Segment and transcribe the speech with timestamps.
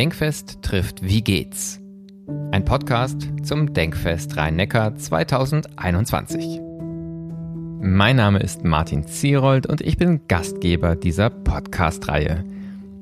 [0.00, 1.78] Denkfest trifft Wie geht's?
[2.52, 6.58] Ein Podcast zum Denkfest Rhein-Neckar 2021.
[7.82, 12.46] Mein Name ist Martin Zierold und ich bin Gastgeber dieser Podcast-Reihe.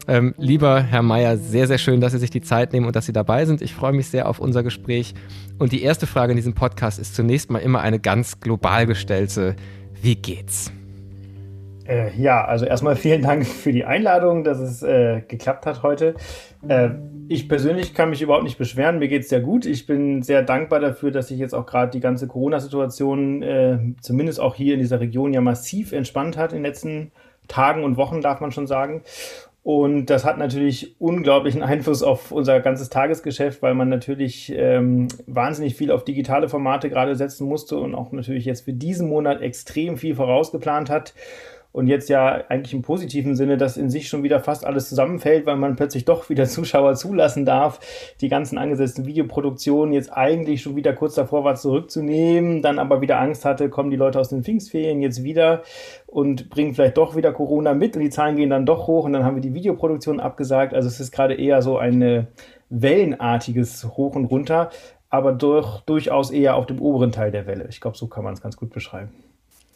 [0.07, 3.05] Ähm, lieber Herr Mayer, sehr, sehr schön, dass Sie sich die Zeit nehmen und dass
[3.05, 3.61] Sie dabei sind.
[3.61, 5.13] Ich freue mich sehr auf unser Gespräch.
[5.59, 9.55] Und die erste Frage in diesem Podcast ist zunächst mal immer eine ganz global gestellte.
[10.01, 10.71] Wie geht's?
[11.87, 16.15] Äh, ja, also erstmal vielen Dank für die Einladung, dass es äh, geklappt hat heute.
[16.67, 16.89] Äh,
[17.29, 18.99] ich persönlich kann mich überhaupt nicht beschweren.
[18.99, 19.65] Mir geht's sehr gut.
[19.65, 24.39] Ich bin sehr dankbar dafür, dass sich jetzt auch gerade die ganze Corona-Situation äh, zumindest
[24.39, 27.11] auch hier in dieser Region ja massiv entspannt hat in den letzten
[27.47, 29.03] Tagen und Wochen, darf man schon sagen.
[29.63, 35.75] Und das hat natürlich unglaublichen Einfluss auf unser ganzes Tagesgeschäft, weil man natürlich ähm, wahnsinnig
[35.75, 39.97] viel auf digitale Formate gerade setzen musste und auch natürlich jetzt für diesen Monat extrem
[39.97, 41.13] viel vorausgeplant hat
[41.77, 45.45] und jetzt ja eigentlich im positiven Sinne, dass in sich schon wieder fast alles zusammenfällt,
[45.45, 47.79] weil man plötzlich doch wieder Zuschauer zulassen darf,
[48.19, 53.19] die ganzen angesetzten Videoproduktionen jetzt eigentlich schon wieder kurz davor war zurückzunehmen, dann aber wieder
[53.19, 55.61] Angst hatte, kommen die Leute aus den Pfingstferien jetzt wieder
[56.07, 59.13] und bringen vielleicht doch wieder Corona mit und die Zahlen gehen dann doch hoch und
[59.13, 60.73] dann haben wir die Videoproduktion abgesagt.
[60.73, 62.25] Also es ist gerade eher so ein
[62.71, 64.71] wellenartiges Hoch und Runter,
[65.11, 67.67] aber durch, durchaus eher auf dem oberen Teil der Welle.
[67.69, 69.11] Ich glaube, so kann man es ganz gut beschreiben.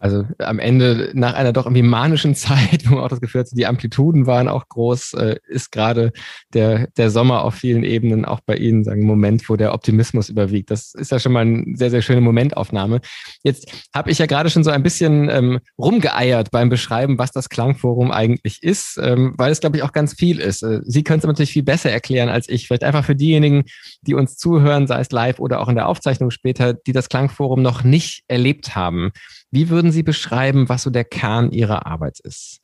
[0.01, 3.49] Also am Ende, nach einer doch irgendwie manischen Zeit, wo man auch das Gefühl hat,
[3.51, 6.11] die Amplituden waren auch groß, äh, ist gerade
[6.53, 10.29] der, der Sommer auf vielen Ebenen auch bei Ihnen, sagen, ein Moment, wo der Optimismus
[10.29, 10.71] überwiegt.
[10.71, 12.99] Das ist ja schon mal eine sehr, sehr schöne Momentaufnahme.
[13.43, 17.49] Jetzt habe ich ja gerade schon so ein bisschen ähm, rumgeeiert beim Beschreiben, was das
[17.49, 20.63] Klangforum eigentlich ist, ähm, weil es, glaube ich, auch ganz viel ist.
[20.63, 22.65] Äh, Sie können es natürlich viel besser erklären als ich.
[22.65, 23.65] Vielleicht einfach für diejenigen,
[24.01, 27.61] die uns zuhören, sei es live oder auch in der Aufzeichnung später, die das Klangforum
[27.61, 29.11] noch nicht erlebt haben.
[29.51, 32.61] Wie würden Sie beschreiben, was so der Kern Ihrer Arbeit ist?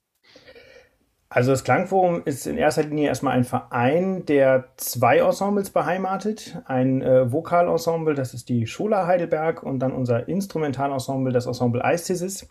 [1.29, 6.57] Also das Klangforum ist in erster Linie erstmal ein Verein, der zwei Ensembles beheimatet.
[6.65, 12.47] Ein äh, Vokalensemble, das ist die Schola Heidelberg und dann unser Instrumentalensemble, das Ensemble Eisthesis.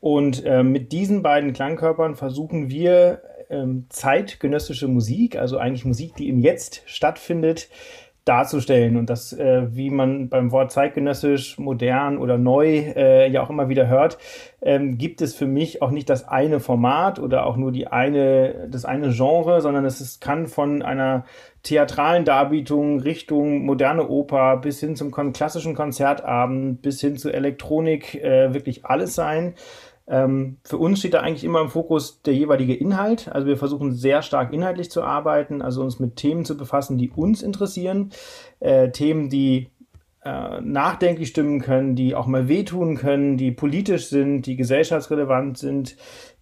[0.00, 6.28] Und äh, mit diesen beiden Klangkörpern versuchen wir ähm, zeitgenössische Musik, also eigentlich Musik, die
[6.28, 7.68] im Jetzt stattfindet,
[8.28, 13.50] darzustellen und das, äh, wie man beim Wort zeitgenössisch, modern oder neu äh, ja auch
[13.50, 14.18] immer wieder hört,
[14.60, 18.68] ähm, gibt es für mich auch nicht das eine Format oder auch nur die eine,
[18.70, 21.24] das eine Genre, sondern es ist, kann von einer
[21.62, 28.54] theatralen Darbietung Richtung moderne Oper bis hin zum klassischen Konzertabend bis hin zu Elektronik äh,
[28.54, 29.54] wirklich alles sein.
[30.08, 33.28] Ähm, für uns steht da eigentlich immer im Fokus der jeweilige Inhalt.
[33.28, 37.10] Also wir versuchen sehr stark inhaltlich zu arbeiten, also uns mit Themen zu befassen, die
[37.10, 38.10] uns interessieren.
[38.60, 39.68] Äh, Themen, die
[40.24, 45.96] äh, nachdenklich stimmen können, die auch mal wehtun können, die politisch sind, die gesellschaftsrelevant sind,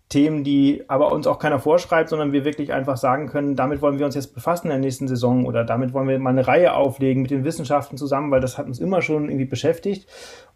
[0.09, 3.99] Themen, die aber uns auch keiner vorschreibt, sondern wir wirklich einfach sagen können, damit wollen
[3.99, 6.75] wir uns jetzt befassen in der nächsten Saison oder damit wollen wir mal eine Reihe
[6.75, 10.07] auflegen mit den Wissenschaften zusammen, weil das hat uns immer schon irgendwie beschäftigt.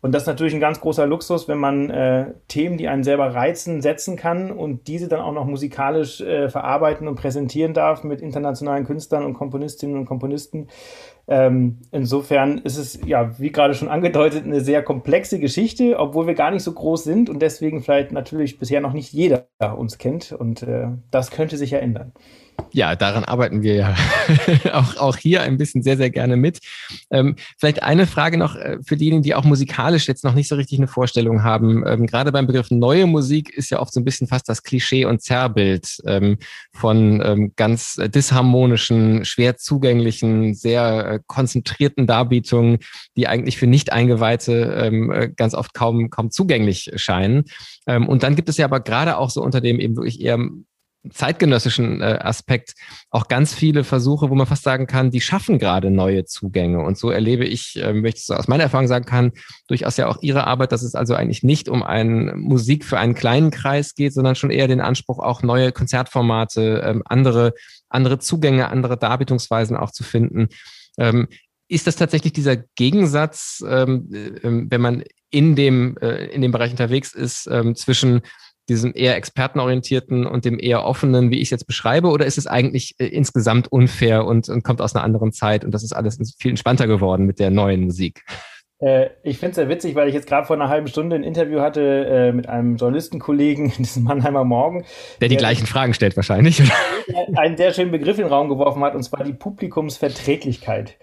[0.02, 3.34] Und das ist natürlich ein ganz großer Luxus, wenn man äh, Themen, die einen selber
[3.34, 8.22] reizen, setzen kann und diese dann auch noch musikalisch äh, verarbeiten und präsentieren darf mit
[8.22, 10.68] internationalen Künstlern und Komponistinnen und Komponisten
[11.30, 16.34] Ähm, insofern ist es, ja, wie gerade schon angedeutet, eine sehr komplexe Geschichte, obwohl wir
[16.34, 19.46] gar nicht so groß sind und deswegen vielleicht natürlich bisher noch nicht jeder
[19.76, 20.32] uns kennt.
[20.32, 22.12] Und äh, das könnte sich ja ändern.
[22.72, 23.94] Ja, daran arbeiten wir ja
[24.72, 26.60] auch, auch hier ein bisschen sehr, sehr gerne mit.
[27.10, 30.54] Ähm, vielleicht eine Frage noch äh, für diejenigen, die auch musikalisch jetzt noch nicht so
[30.54, 31.84] richtig eine Vorstellung haben.
[31.86, 35.04] Ähm, gerade beim Begriff neue Musik ist ja oft so ein bisschen fast das Klischee
[35.04, 36.38] und Zerrbild ähm,
[36.72, 42.78] von ähm, ganz disharmonischen, schwer zugänglichen, sehr äh, konzentrierten Darbietungen,
[43.16, 47.44] die eigentlich für Nicht-Eingeweihte ähm, äh, ganz oft kaum, kaum zugänglich scheinen.
[47.86, 50.38] Ähm, und dann gibt es ja aber gerade auch so unter dem eben wirklich eher
[51.08, 52.74] zeitgenössischen äh, Aspekt
[53.10, 56.80] auch ganz viele Versuche, wo man fast sagen kann, die schaffen gerade neue Zugänge.
[56.80, 59.32] Und so erlebe ich, äh, wenn ich so aus meiner Erfahrung sagen kann,
[59.66, 63.14] durchaus ja auch Ihre Arbeit, dass es also eigentlich nicht um ein Musik für einen
[63.14, 67.54] kleinen Kreis geht, sondern schon eher den Anspruch, auch neue Konzertformate, ähm, andere,
[67.88, 70.48] andere Zugänge, andere Darbietungsweisen auch zu finden.
[70.98, 71.28] Ähm,
[71.68, 76.72] ist das tatsächlich dieser Gegensatz, ähm, äh, wenn man in dem, äh, in dem Bereich
[76.72, 78.22] unterwegs ist, ähm, zwischen
[78.70, 82.46] diesem eher expertenorientierten und dem eher offenen, wie ich es jetzt beschreibe, oder ist es
[82.46, 86.18] eigentlich äh, insgesamt unfair und, und kommt aus einer anderen Zeit und das ist alles
[86.38, 88.24] viel entspannter geworden mit der neuen Musik?
[88.80, 91.22] Äh, ich finde es sehr witzig, weil ich jetzt gerade vor einer halben Stunde ein
[91.22, 94.84] Interview hatte äh, mit einem Journalistenkollegen in diesem Mannheimer Morgen.
[95.20, 96.62] Der die der, gleichen Fragen stellt wahrscheinlich.
[97.36, 100.96] einen sehr schönen Begriff in den Raum geworfen hat, und zwar die Publikumsverträglichkeit.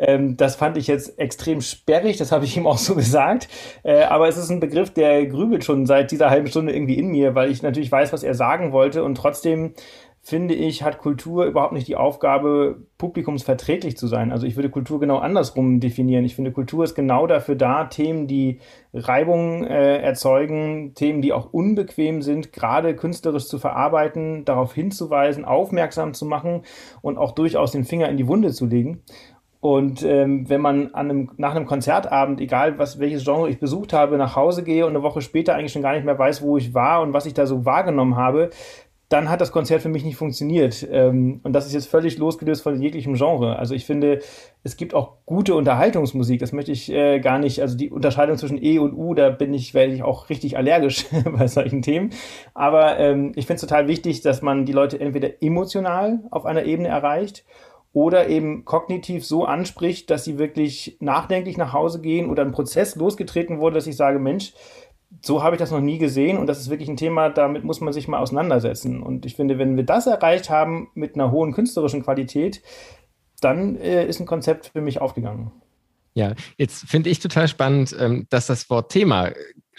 [0.00, 3.48] Ähm, das fand ich jetzt extrem sperrig, das habe ich ihm auch so gesagt.
[3.84, 7.08] Äh, aber es ist ein Begriff, der grübelt schon seit dieser halben Stunde irgendwie in
[7.08, 9.04] mir, weil ich natürlich weiß, was er sagen wollte.
[9.04, 9.74] Und trotzdem
[10.22, 14.32] finde ich, hat Kultur überhaupt nicht die Aufgabe, publikumsverträglich zu sein.
[14.32, 16.24] Also ich würde Kultur genau andersrum definieren.
[16.24, 18.60] Ich finde, Kultur ist genau dafür da, Themen, die
[18.92, 26.12] Reibung äh, erzeugen, Themen, die auch unbequem sind, gerade künstlerisch zu verarbeiten, darauf hinzuweisen, aufmerksam
[26.12, 26.62] zu machen
[27.00, 29.02] und auch durchaus den Finger in die Wunde zu legen.
[29.60, 33.92] Und ähm, wenn man an einem, nach einem Konzertabend, egal was, welches Genre ich besucht
[33.92, 36.56] habe, nach Hause gehe und eine Woche später eigentlich schon gar nicht mehr weiß, wo
[36.56, 38.50] ich war und was ich da so wahrgenommen habe,
[39.10, 40.86] dann hat das Konzert für mich nicht funktioniert.
[40.88, 43.58] Ähm, und das ist jetzt völlig losgelöst von jeglichem Genre.
[43.58, 44.20] Also ich finde,
[44.62, 46.38] es gibt auch gute Unterhaltungsmusik.
[46.38, 47.60] Das möchte ich äh, gar nicht.
[47.60, 51.06] Also die Unterscheidung zwischen E und U, da bin ich, werde ich auch richtig allergisch
[51.36, 52.10] bei solchen Themen.
[52.54, 56.64] Aber ähm, ich finde es total wichtig, dass man die Leute entweder emotional auf einer
[56.64, 57.44] Ebene erreicht
[57.92, 62.94] oder eben kognitiv so anspricht, dass sie wirklich nachdenklich nach Hause gehen oder ein Prozess
[62.96, 64.52] losgetreten wurde, dass ich sage, Mensch,
[65.22, 67.80] so habe ich das noch nie gesehen und das ist wirklich ein Thema, damit muss
[67.80, 69.02] man sich mal auseinandersetzen.
[69.02, 72.62] Und ich finde, wenn wir das erreicht haben mit einer hohen künstlerischen Qualität,
[73.40, 75.50] dann äh, ist ein Konzept für mich aufgegangen.
[76.14, 79.30] Ja, jetzt finde ich total spannend, ähm, dass das Wort Thema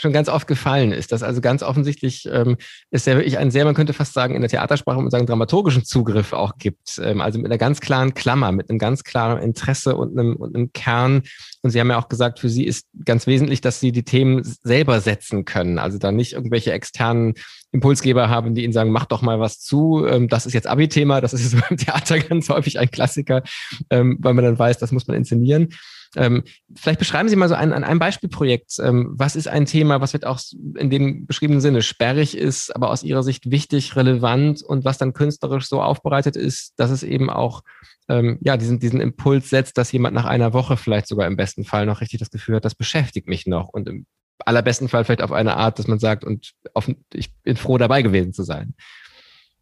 [0.01, 1.12] schon ganz oft gefallen ist.
[1.12, 2.57] Dass also ganz offensichtlich ähm,
[2.89, 5.86] es ja wirklich einen sehr, man könnte fast sagen, in der Theatersprache und sagen, dramaturgischen
[5.86, 7.00] Zugriff auch gibt.
[7.01, 10.56] Ähm, also mit einer ganz klaren Klammer, mit einem ganz klaren Interesse und einem, und
[10.56, 11.24] einem Kern.
[11.62, 14.42] Und Sie haben ja auch gesagt, für Sie ist ganz wesentlich, dass Sie die Themen
[14.44, 15.80] selber setzen können.
[15.80, 17.36] Also da nicht irgendwelche externen
[17.71, 20.06] Impulsgeber haben, die Ihnen sagen, mach doch mal was zu.
[20.06, 23.44] Ähm, das ist jetzt Abi-Thema, das ist im Theater ganz häufig ein Klassiker,
[23.89, 25.69] ähm, weil man dann weiß, das muss man inszenieren.
[26.15, 26.43] Ähm,
[26.75, 28.79] vielleicht beschreiben Sie mal so ein, ein Beispielprojekt.
[28.79, 30.39] Ähm, was ist ein Thema, was wird auch
[30.75, 35.13] in dem beschriebenen Sinne sperrig ist, aber aus Ihrer Sicht wichtig, relevant und was dann
[35.13, 37.62] künstlerisch so aufbereitet ist, dass es eben auch
[38.09, 41.63] ähm, ja, diesen, diesen Impuls setzt, dass jemand nach einer Woche vielleicht sogar im besten
[41.63, 44.05] Fall noch richtig das Gefühl hat, das beschäftigt mich noch und im
[44.45, 48.01] allerbesten Fall vielleicht auf eine Art, dass man sagt, und offen, ich bin froh dabei
[48.01, 48.74] gewesen zu sein.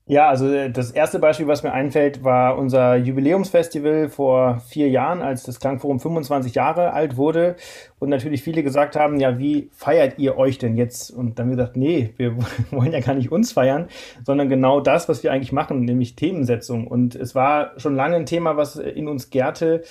[0.10, 5.22] Ja, also äh, das erste Beispiel, was mir einfällt, war unser Jubiläumsfestival vor vier Jahren,
[5.22, 7.56] als das Klangforum 25 Jahre alt wurde
[8.00, 11.12] und natürlich viele gesagt haben, ja, wie feiert ihr euch denn jetzt?
[11.12, 12.36] Und dann haben wir gesagt, nee, wir
[12.72, 13.88] wollen ja gar nicht uns feiern,
[14.26, 16.88] sondern genau das, was wir eigentlich machen, nämlich Themensetzung.
[16.88, 19.84] Und es war schon lange ein Thema, was in uns gärte,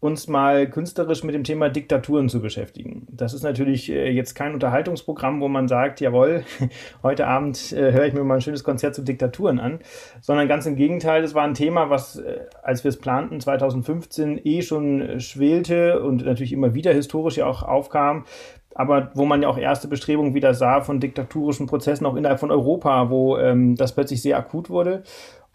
[0.00, 3.06] uns mal künstlerisch mit dem Thema Diktaturen zu beschäftigen.
[3.10, 6.44] Das ist natürlich äh, jetzt kein Unterhaltungsprogramm, wo man sagt, jawohl,
[7.02, 9.80] heute Abend äh, höre ich mir mal ein schönes Konzert zu Diktaturen an,
[10.20, 14.40] sondern ganz im Gegenteil, es war ein Thema, was, äh, als wir es planten, 2015
[14.44, 18.26] eh schon schwelte und natürlich immer wieder historisch ja auch aufkam,
[18.74, 22.50] aber wo man ja auch erste Bestrebungen wieder sah von diktatorischen Prozessen auch innerhalb von
[22.50, 25.02] Europa, wo ähm, das plötzlich sehr akut wurde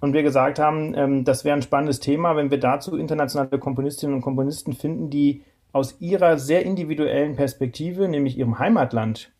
[0.01, 4.15] und wir gesagt haben, ähm, das wäre ein spannendes Thema, wenn wir dazu internationale Komponistinnen
[4.15, 9.31] und Komponisten finden, die aus ihrer sehr individuellen Perspektive, nämlich ihrem Heimatland,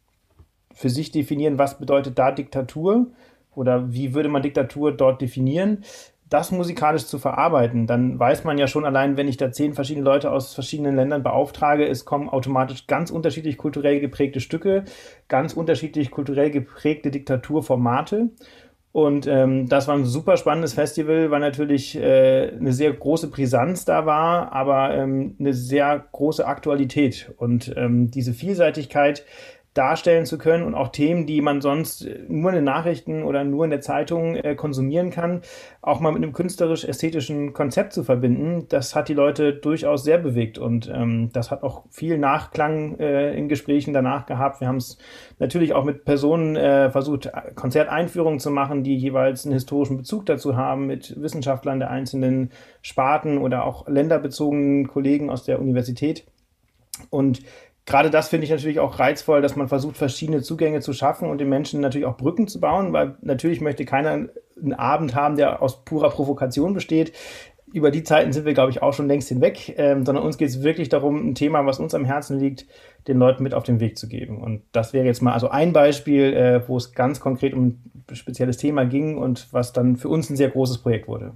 [0.74, 3.08] für sich definieren, was bedeutet da Diktatur
[3.54, 5.84] oder wie würde man Diktatur dort definieren,
[6.32, 10.06] das musikalisch zu verarbeiten, dann weiß man ja schon allein, wenn ich da zehn verschiedene
[10.06, 14.86] Leute aus verschiedenen Ländern beauftrage, es kommen automatisch ganz unterschiedlich kulturell geprägte Stücke,
[15.28, 18.30] ganz unterschiedlich kulturell geprägte Diktaturformate.
[18.94, 23.86] Und ähm, das war ein super spannendes Festival, weil natürlich äh, eine sehr große Brisanz
[23.86, 27.34] da war, aber ähm, eine sehr große Aktualität.
[27.38, 29.24] Und ähm, diese Vielseitigkeit
[29.74, 33.64] darstellen zu können und auch Themen, die man sonst nur in den Nachrichten oder nur
[33.64, 35.42] in der Zeitung äh, konsumieren kann,
[35.82, 40.58] auch mal mit einem künstlerisch-ästhetischen Konzept zu verbinden, das hat die Leute durchaus sehr bewegt
[40.58, 44.60] und ähm, das hat auch viel Nachklang äh, in Gesprächen danach gehabt.
[44.60, 44.98] Wir haben es
[45.40, 50.58] natürlich auch mit Personen äh, versucht, Konzerteinführungen zu machen, die jeweils einen historischen Bezug dazu
[50.58, 52.52] haben, mit Wissenschaftlern der einzelnen
[52.82, 56.26] Sparten oder auch länderbezogenen Kollegen aus der Universität.
[57.10, 57.42] Und
[57.86, 61.40] gerade das finde ich natürlich auch reizvoll, dass man versucht, verschiedene Zugänge zu schaffen und
[61.40, 65.62] den Menschen natürlich auch Brücken zu bauen, weil natürlich möchte keiner einen Abend haben, der
[65.62, 67.14] aus purer Provokation besteht.
[67.74, 70.50] Über die Zeiten sind wir, glaube ich, auch schon längst hinweg, ähm, sondern uns geht
[70.50, 72.66] es wirklich darum, ein Thema, was uns am Herzen liegt,
[73.08, 74.42] den Leuten mit auf den Weg zu geben.
[74.42, 78.16] Und das wäre jetzt mal also ein Beispiel, äh, wo es ganz konkret um ein
[78.16, 81.34] spezielles Thema ging und was dann für uns ein sehr großes Projekt wurde.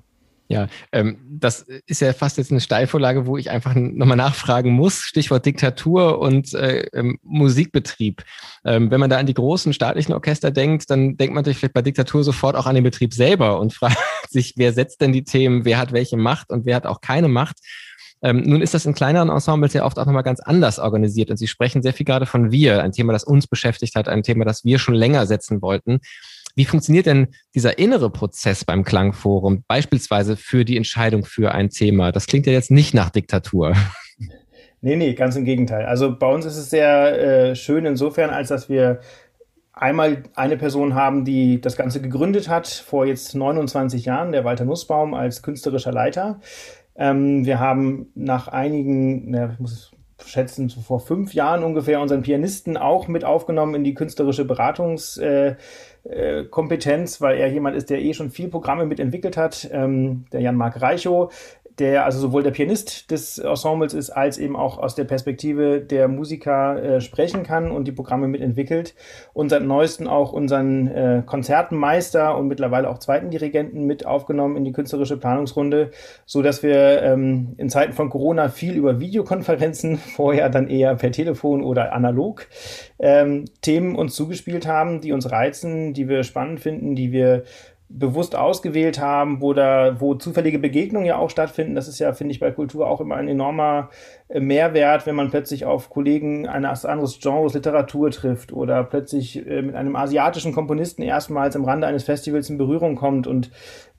[0.47, 4.99] Ja, ähm, das ist ja fast jetzt eine Steilvorlage, wo ich einfach nochmal nachfragen muss.
[4.99, 8.23] Stichwort Diktatur und äh, ähm, Musikbetrieb.
[8.63, 11.73] Ähm, wenn man da an die großen staatlichen Orchester denkt, dann denkt man sich vielleicht
[11.73, 13.97] bei Diktatur sofort auch an den Betrieb selber und fragt
[14.29, 17.27] sich, wer setzt denn die Themen, wer hat welche Macht und wer hat auch keine
[17.27, 17.57] Macht.
[18.21, 21.37] Ähm, nun ist das in kleineren Ensembles ja oft auch nochmal ganz anders organisiert und
[21.37, 24.45] Sie sprechen sehr viel gerade von wir, ein Thema, das uns beschäftigt hat, ein Thema,
[24.45, 25.99] das wir schon länger setzen wollten.
[26.55, 32.11] Wie funktioniert denn dieser innere Prozess beim Klangforum, beispielsweise für die Entscheidung für ein Thema?
[32.11, 33.75] Das klingt ja jetzt nicht nach Diktatur.
[34.81, 35.85] Nee, nee, ganz im Gegenteil.
[35.85, 38.99] Also bei uns ist es sehr äh, schön insofern, als dass wir
[39.73, 44.63] einmal eine Person haben, die das Ganze gegründet hat, vor jetzt 29 Jahren, der Walter
[44.63, 46.39] Nussbaum als künstlerischer Leiter.
[46.95, 49.91] Ähm, wir haben nach einigen, na, ich muss
[50.23, 55.19] schätzen, so vor fünf Jahren ungefähr unseren Pianisten auch mit aufgenommen in die künstlerische Beratungs-
[55.19, 55.55] äh,
[56.49, 59.67] Kompetenz, weil er jemand ist, der eh schon viel Programme mitentwickelt hat.
[59.71, 61.33] Ähm, der Jan-Marc Reichow
[61.79, 66.07] der also sowohl der Pianist des Ensembles ist, als eben auch aus der Perspektive der
[66.07, 68.95] Musiker äh, sprechen kann und die Programme mitentwickelt.
[69.33, 74.63] Und seit neuestem auch unseren äh, Konzertenmeister und mittlerweile auch zweiten Dirigenten mit aufgenommen in
[74.63, 75.91] die künstlerische Planungsrunde,
[76.25, 81.11] so dass wir ähm, in Zeiten von Corona viel über Videokonferenzen, vorher dann eher per
[81.11, 82.47] Telefon oder analog,
[82.99, 87.43] ähm, Themen uns zugespielt haben, die uns reizen, die wir spannend finden, die wir
[87.87, 91.75] bewusst ausgewählt haben, wo da, wo zufällige Begegnungen ja auch stattfinden.
[91.75, 93.89] Das ist ja, finde ich, bei Kultur auch immer ein enormer
[94.27, 99.61] äh, Mehrwert, wenn man plötzlich auf Kollegen eines anderes Genres Literatur trifft oder plötzlich äh,
[99.61, 103.51] mit einem asiatischen Komponisten erstmals am Rande eines Festivals in Berührung kommt und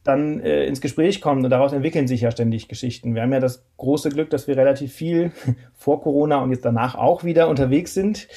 [0.07, 3.15] dann äh, ins Gespräch kommt und daraus entwickeln sich ja ständig Geschichten.
[3.15, 5.33] Wir haben ja das große Glück, dass wir relativ viel
[5.75, 8.29] vor Corona und jetzt danach auch wieder unterwegs sind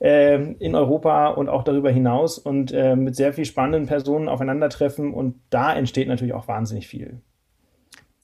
[0.00, 5.12] äh, in Europa und auch darüber hinaus und äh, mit sehr viel spannenden Personen aufeinandertreffen
[5.12, 7.20] und da entsteht natürlich auch wahnsinnig viel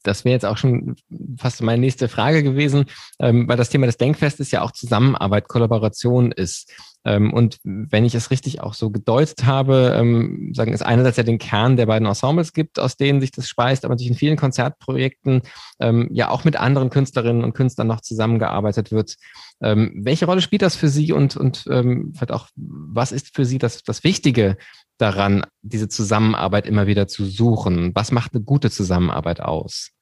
[0.05, 0.97] das wäre jetzt auch schon
[1.39, 2.85] fast meine nächste Frage gewesen,
[3.19, 6.71] ähm, weil das Thema des Denkfestes ja auch Zusammenarbeit, Kollaboration ist.
[7.05, 11.23] Ähm, und wenn ich es richtig auch so gedeutet habe, ähm, sagen es einerseits ja
[11.23, 14.37] den Kern der beiden Ensembles gibt, aus denen sich das speist, aber natürlich in vielen
[14.37, 15.43] Konzertprojekten
[15.81, 19.17] ähm, ja auch mit anderen Künstlerinnen und Künstlern noch zusammengearbeitet wird.
[19.61, 23.59] Welche Rolle spielt das für Sie und, und ähm, vielleicht auch, was ist für Sie
[23.59, 24.59] das, das Wichtige
[24.99, 27.93] daran, diese Zusammenarbeit immer wieder zu suchen?
[27.95, 29.94] Was macht eine gute Zusammenarbeit aus?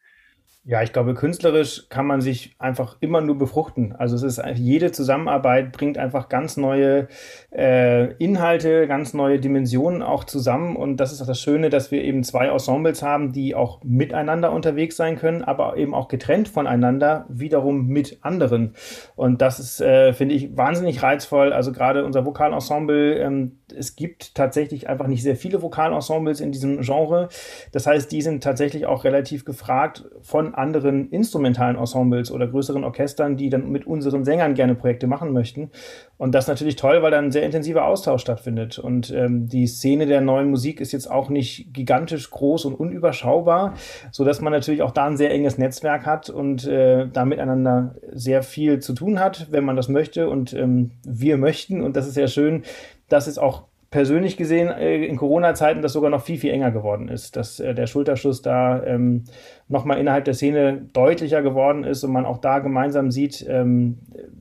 [0.65, 3.97] Ja, ich glaube, künstlerisch kann man sich einfach immer nur befruchten.
[3.97, 7.09] Also es ist jede Zusammenarbeit bringt einfach ganz neue
[7.51, 10.77] äh, Inhalte, ganz neue Dimensionen auch zusammen.
[10.77, 14.53] Und das ist auch das Schöne, dass wir eben zwei Ensembles haben, die auch miteinander
[14.53, 18.77] unterwegs sein können, aber eben auch getrennt voneinander, wiederum mit anderen.
[19.17, 21.53] Und das ist, äh, finde ich, wahnsinnig reizvoll.
[21.53, 26.83] Also gerade unser Vokalensemble, ähm, es gibt tatsächlich einfach nicht sehr viele Vokalensembles in diesem
[26.83, 27.31] Genre.
[27.73, 33.37] Das heißt, die sind tatsächlich auch relativ gefragt von anderen instrumentalen Ensembles oder größeren Orchestern,
[33.37, 35.71] die dann mit unseren Sängern gerne Projekte machen möchten.
[36.19, 38.79] Und das ist natürlich toll, weil dann ein sehr intensiver Austausch stattfindet.
[38.79, 43.75] Und ähm, die Szene der neuen Musik ist jetzt auch nicht gigantisch groß und unüberschaubar,
[44.11, 47.97] so dass man natürlich auch da ein sehr enges Netzwerk hat und äh, da miteinander
[48.13, 50.29] sehr viel zu tun hat, wenn man das möchte.
[50.29, 52.63] Und ähm, wir möchten, und das ist sehr schön,
[53.09, 57.09] dass es auch persönlich gesehen äh, in Corona-Zeiten das sogar noch viel, viel enger geworden
[57.09, 59.25] ist, dass äh, der Schulterschuss da ähm,
[59.69, 63.99] nochmal innerhalb der Szene deutlicher geworden ist und man auch da gemeinsam sieht, ähm,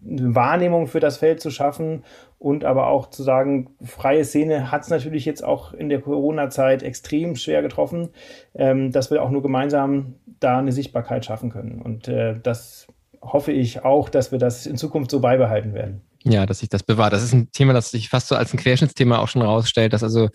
[0.10, 2.04] eine Wahrnehmung für das Feld zu schaffen
[2.40, 6.82] und aber auch zu sagen, freie Szene hat es natürlich jetzt auch in der Corona-Zeit
[6.82, 8.10] extrem schwer getroffen,
[8.56, 11.82] ähm, dass wir auch nur gemeinsam da eine Sichtbarkeit schaffen können.
[11.82, 12.88] Und äh, das
[13.22, 16.02] hoffe ich auch, dass wir das in Zukunft so beibehalten werden.
[16.24, 17.14] Ja, dass sich das bewahrt.
[17.14, 20.04] Das ist ein Thema, das sich fast so als ein Querschnittsthema auch schon rausstellt, dass
[20.04, 20.30] also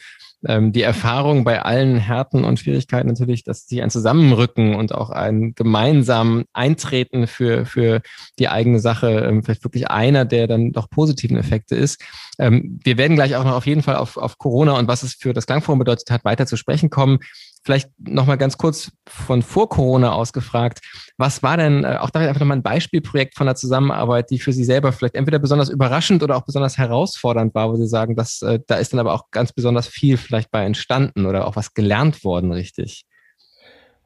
[0.47, 5.11] ähm, die Erfahrung bei allen Härten und Schwierigkeiten natürlich, dass sie ein Zusammenrücken und auch
[5.11, 8.03] ein gemeinsam Eintreten für, für
[8.39, 12.03] die eigene Sache ähm, vielleicht wirklich einer der dann doch positiven Effekte ist.
[12.39, 15.15] Ähm, wir werden gleich auch noch auf jeden Fall auf, auf Corona und was es
[15.15, 17.19] für das Klangforum bedeutet hat, weiter zu sprechen kommen.
[17.67, 20.79] Vielleicht nochmal ganz kurz von vor Corona ausgefragt.
[21.17, 24.53] Was war denn, äh, auch da einfach nochmal ein Beispielprojekt von der Zusammenarbeit, die für
[24.53, 28.41] Sie selber vielleicht entweder besonders überraschend oder auch besonders herausfordernd war, wo Sie sagen, dass,
[28.43, 31.75] äh, da ist dann aber auch ganz besonders viel vielleicht bei entstanden oder auch was
[31.75, 33.05] gelernt worden, richtig?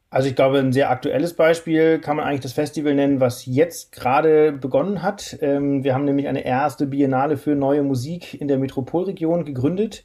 [0.08, 3.92] Also ich glaube, ein sehr aktuelles Beispiel kann man eigentlich das Festival nennen, was jetzt
[3.92, 5.36] gerade begonnen hat.
[5.42, 10.02] Ähm, wir haben nämlich eine erste Biennale für neue Musik in der Metropolregion gegründet.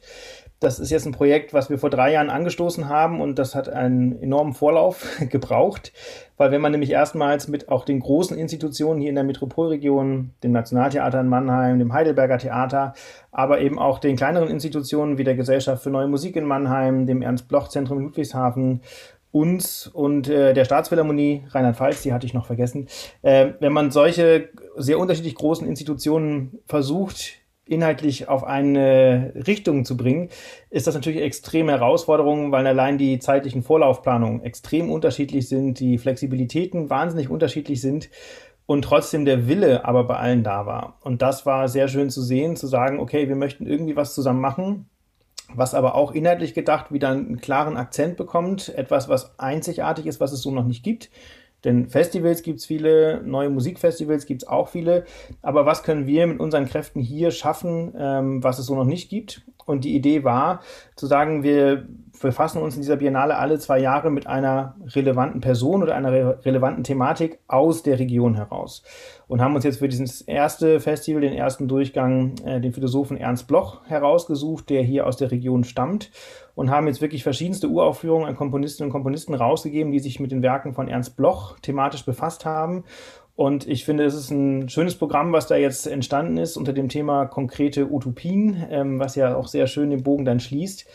[0.58, 3.68] Das ist jetzt ein Projekt, was wir vor drei Jahren angestoßen haben und das hat
[3.68, 5.92] einen enormen Vorlauf gebraucht,
[6.38, 10.52] weil wenn man nämlich erstmals mit auch den großen Institutionen hier in der Metropolregion, dem
[10.52, 12.94] Nationaltheater in Mannheim, dem Heidelberger Theater,
[13.32, 17.20] aber eben auch den kleineren Institutionen wie der Gesellschaft für Neue Musik in Mannheim, dem
[17.20, 18.80] Ernst-Bloch-Zentrum in Ludwigshafen
[19.32, 22.88] uns und äh, der Staatsphilharmonie Rheinland-Pfalz, die hatte ich noch vergessen.
[23.20, 30.28] Äh, wenn man solche sehr unterschiedlich großen Institutionen versucht, inhaltlich auf eine Richtung zu bringen,
[30.70, 36.90] ist das natürlich extreme Herausforderung, weil allein die zeitlichen Vorlaufplanungen extrem unterschiedlich sind, die Flexibilitäten
[36.90, 38.08] wahnsinnig unterschiedlich sind
[38.66, 40.98] und trotzdem der Wille aber bei allen da war.
[41.02, 44.40] Und das war sehr schön zu sehen, zu sagen, okay, wir möchten irgendwie was zusammen
[44.40, 44.88] machen,
[45.54, 50.32] was aber auch inhaltlich gedacht wieder einen klaren Akzent bekommt, etwas, was einzigartig ist, was
[50.32, 51.10] es so noch nicht gibt.
[51.66, 55.04] Denn Festivals gibt es viele, neue Musikfestivals gibt es auch viele.
[55.42, 59.10] Aber was können wir mit unseren Kräften hier schaffen, ähm, was es so noch nicht
[59.10, 59.42] gibt?
[59.66, 60.60] Und die Idee war,
[60.94, 61.88] zu sagen, wir
[62.20, 66.38] befassen uns in dieser Biennale alle zwei Jahre mit einer relevanten Person oder einer re
[66.44, 68.82] relevanten Thematik aus der Region heraus.
[69.28, 73.48] Und haben uns jetzt für dieses erste Festival, den ersten Durchgang, äh, den Philosophen Ernst
[73.48, 76.10] Bloch herausgesucht, der hier aus der Region stammt
[76.54, 80.42] und haben jetzt wirklich verschiedenste Uraufführungen an Komponistinnen und Komponisten rausgegeben, die sich mit den
[80.42, 82.84] Werken von Ernst Bloch thematisch befasst haben.
[83.34, 86.88] Und ich finde, es ist ein schönes Programm, was da jetzt entstanden ist unter dem
[86.88, 90.86] Thema konkrete Utopien, ähm, was ja auch sehr schön den Bogen dann schließt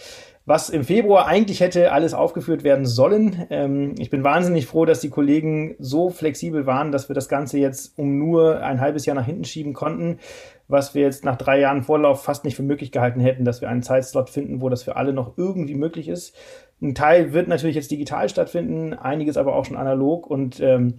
[0.46, 3.46] was im Februar eigentlich hätte alles aufgeführt werden sollen.
[3.50, 7.60] Ähm, ich bin wahnsinnig froh, dass die Kollegen so flexibel waren, dass wir das Ganze
[7.60, 10.20] jetzt um nur ein halbes Jahr nach hinten schieben konnten,
[10.68, 13.70] was wir jetzt nach drei Jahren Vorlauf fast nicht für möglich gehalten hätten, dass wir
[13.70, 16.36] einen Zeitslot finden, wo das für alle noch irgendwie möglich ist.
[16.82, 20.96] Ein Teil wird natürlich jetzt digital stattfinden, einiges aber auch schon analog und ähm,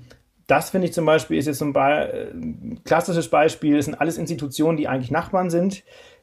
[0.47, 2.33] das finde ich zum Beispiel ist jetzt ein Be
[2.85, 3.79] klassisches Beispiel.
[3.79, 5.83] Es sind alles Institutionen, die eigentlich Nachbarn sind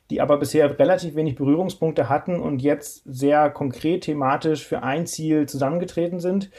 [0.10, 5.48] die aber bisher relativ wenig Berührungspunkte hatten und jetzt sehr konkret thematisch für ein Ziel
[5.48, 6.50] zusammengetreten sind.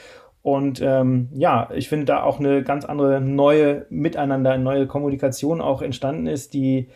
[0.41, 5.61] Und ähm, ja, ich finde da auch eine ganz andere neue Miteinander, eine neue Kommunikation
[5.61, 6.89] auch entstanden ist, die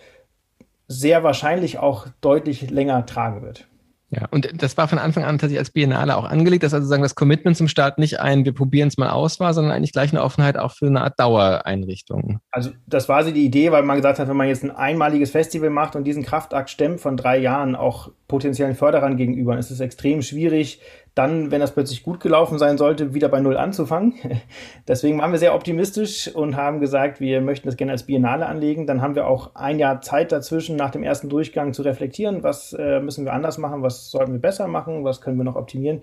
[0.87, 3.67] sehr wahrscheinlich auch deutlich länger tragen wird.
[4.09, 7.01] Ja, und das war von Anfang an tatsächlich als Biennale auch angelegt, dass also sagen,
[7.01, 10.11] das Commitment zum Start nicht ein, wir probieren es mal aus war, sondern eigentlich gleich
[10.11, 12.39] eine Offenheit auch für eine Art Dauereinrichtung.
[12.51, 15.31] Also das war so die Idee, weil man gesagt hat, wenn man jetzt ein einmaliges
[15.31, 19.79] Festival macht und diesen Kraftakt stemmt von drei Jahren auch potenziellen Förderern gegenüber, ist es
[19.79, 20.81] extrem schwierig,
[21.15, 24.13] dann, wenn das plötzlich gut gelaufen sein sollte, wieder bei Null anzufangen.
[24.87, 28.85] Deswegen waren wir sehr optimistisch und haben gesagt, wir möchten das gerne als Biennale anlegen.
[28.85, 32.73] Dann haben wir auch ein Jahr Zeit dazwischen, nach dem ersten Durchgang zu reflektieren, was
[32.73, 36.01] äh, müssen wir anders machen, was sollten wir besser machen, was können wir noch optimieren.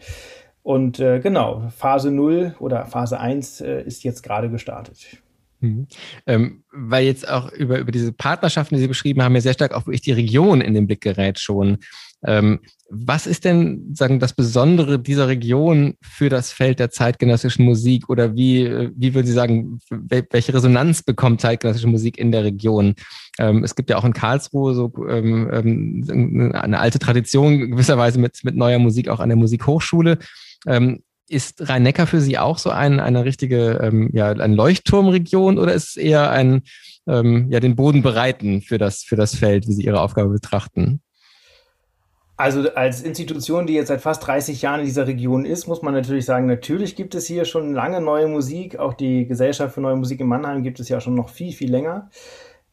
[0.62, 5.22] Und äh, genau, Phase 0 oder Phase 1 äh, ist jetzt gerade gestartet.
[5.62, 5.86] Mhm.
[6.26, 9.72] Ähm, weil jetzt auch über, über diese Partnerschaften, die Sie beschrieben haben, ja sehr stark
[9.72, 11.78] auch wirklich die Region in den Blick gerät schon.
[12.24, 18.10] Ähm, was ist denn, sagen, das Besondere dieser Region für das Feld der zeitgenössischen Musik
[18.10, 22.94] oder wie, wie würden Sie sagen, welche Resonanz bekommt zeitgenössische Musik in der Region?
[23.38, 28.40] Ähm, es gibt ja auch in Karlsruhe so ähm, ähm eine alte Tradition gewisserweise mit,
[28.42, 30.18] mit neuer Musik auch an der Musikhochschule.
[30.66, 35.72] Ähm, ist Rhein-Neckar für Sie auch so ein, eine richtige, ähm, ja, ein Leuchtturmregion oder
[35.72, 36.62] ist es eher ein,
[37.06, 41.00] ähm, ja, den Boden bereiten für das, für das Feld, wie Sie Ihre Aufgabe betrachten?
[42.36, 45.94] Also als Institution, die jetzt seit fast 30 Jahren in dieser Region ist, muss man
[45.94, 48.78] natürlich sagen, natürlich gibt es hier schon lange neue Musik.
[48.78, 51.70] Auch die Gesellschaft für neue Musik in Mannheim gibt es ja schon noch viel, viel
[51.70, 52.10] länger.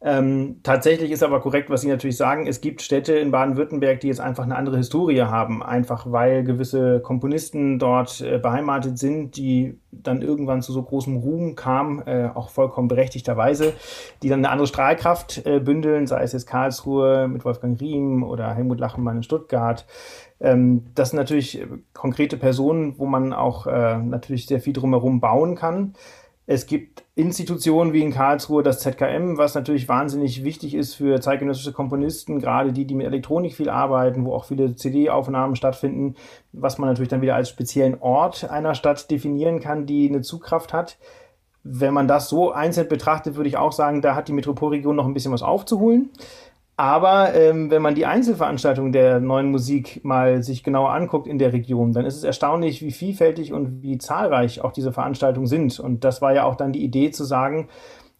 [0.02, 2.46] Ähm, tatsächlich ist aber korrekt, was Sie natürlich sagen.
[2.46, 7.00] Es gibt Städte in Baden-Württemberg, die jetzt einfach eine andere Historie haben, einfach weil gewisse
[7.00, 12.48] Komponisten dort äh, beheimatet sind, die dann irgendwann zu so großem Ruhm kamen, äh, auch
[12.48, 13.74] vollkommen berechtigterweise,
[14.22, 18.54] die dann eine andere Strahlkraft äh, bündeln, sei es jetzt Karlsruhe mit Wolfgang Riem oder
[18.54, 19.84] Helmut Lachenmann in Stuttgart.
[20.40, 25.56] Ähm, das sind natürlich konkrete Personen, wo man auch äh, natürlich sehr viel drumherum bauen
[25.56, 25.92] kann.
[26.52, 31.72] Es gibt Institutionen wie in Karlsruhe das ZKM, was natürlich wahnsinnig wichtig ist für zeitgenössische
[31.72, 36.16] Komponisten, gerade die, die mit Elektronik viel arbeiten, wo auch viele CD-Aufnahmen stattfinden,
[36.50, 40.72] was man natürlich dann wieder als speziellen Ort einer Stadt definieren kann, die eine Zugkraft
[40.72, 40.98] hat.
[41.62, 45.06] Wenn man das so einzeln betrachtet, würde ich auch sagen, da hat die Metropolregion noch
[45.06, 46.10] ein bisschen was aufzuholen.
[46.80, 51.52] Aber ähm, wenn man die Einzelveranstaltungen der neuen Musik mal sich genauer anguckt in der
[51.52, 55.78] Region, dann ist es erstaunlich, wie vielfältig und wie zahlreich auch diese Veranstaltungen sind.
[55.78, 57.68] Und das war ja auch dann die Idee zu sagen,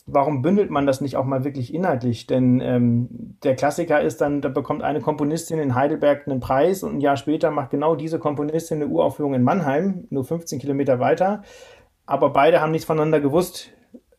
[0.04, 2.26] warum bündelt man das nicht auch mal wirklich inhaltlich?
[2.26, 3.08] Denn ähm,
[3.44, 7.16] der Klassiker ist dann, da bekommt eine Komponistin in Heidelberg einen Preis und ein Jahr
[7.16, 11.44] später macht genau diese Komponistin eine Uraufführung in Mannheim, nur 15 Kilometer weiter.
[12.04, 13.70] Aber beide haben nichts voneinander gewusst.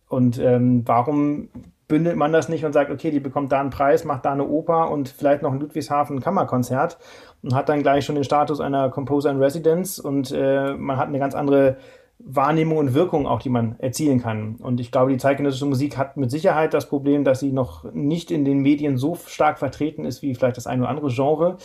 [0.09, 1.49] Und ähm, warum
[1.91, 4.47] bündelt man das nicht und sagt, okay, die bekommt da einen Preis, macht da eine
[4.47, 6.97] Oper und vielleicht noch ein Ludwigshafen Kammerkonzert
[7.43, 11.09] und hat dann gleich schon den Status einer Composer in Residence und äh, man hat
[11.09, 11.75] eine ganz andere
[12.17, 14.55] Wahrnehmung und Wirkung auch, die man erzielen kann.
[14.55, 18.31] Und ich glaube, die zeitgenössische Musik hat mit Sicherheit das Problem, dass sie noch nicht
[18.31, 21.57] in den Medien so stark vertreten ist wie vielleicht das eine oder andere Genre.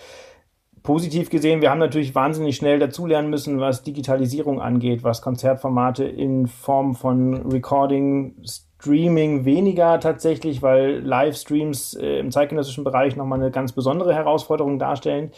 [0.83, 6.47] Positiv gesehen, wir haben natürlich wahnsinnig schnell dazulernen müssen, was Digitalisierung angeht, was Konzertformate in
[6.47, 13.73] Form von Recording, Streaming weniger tatsächlich, weil Livestreams äh, im zeitgenössischen Bereich nochmal eine ganz
[13.73, 15.31] besondere Herausforderung darstellen.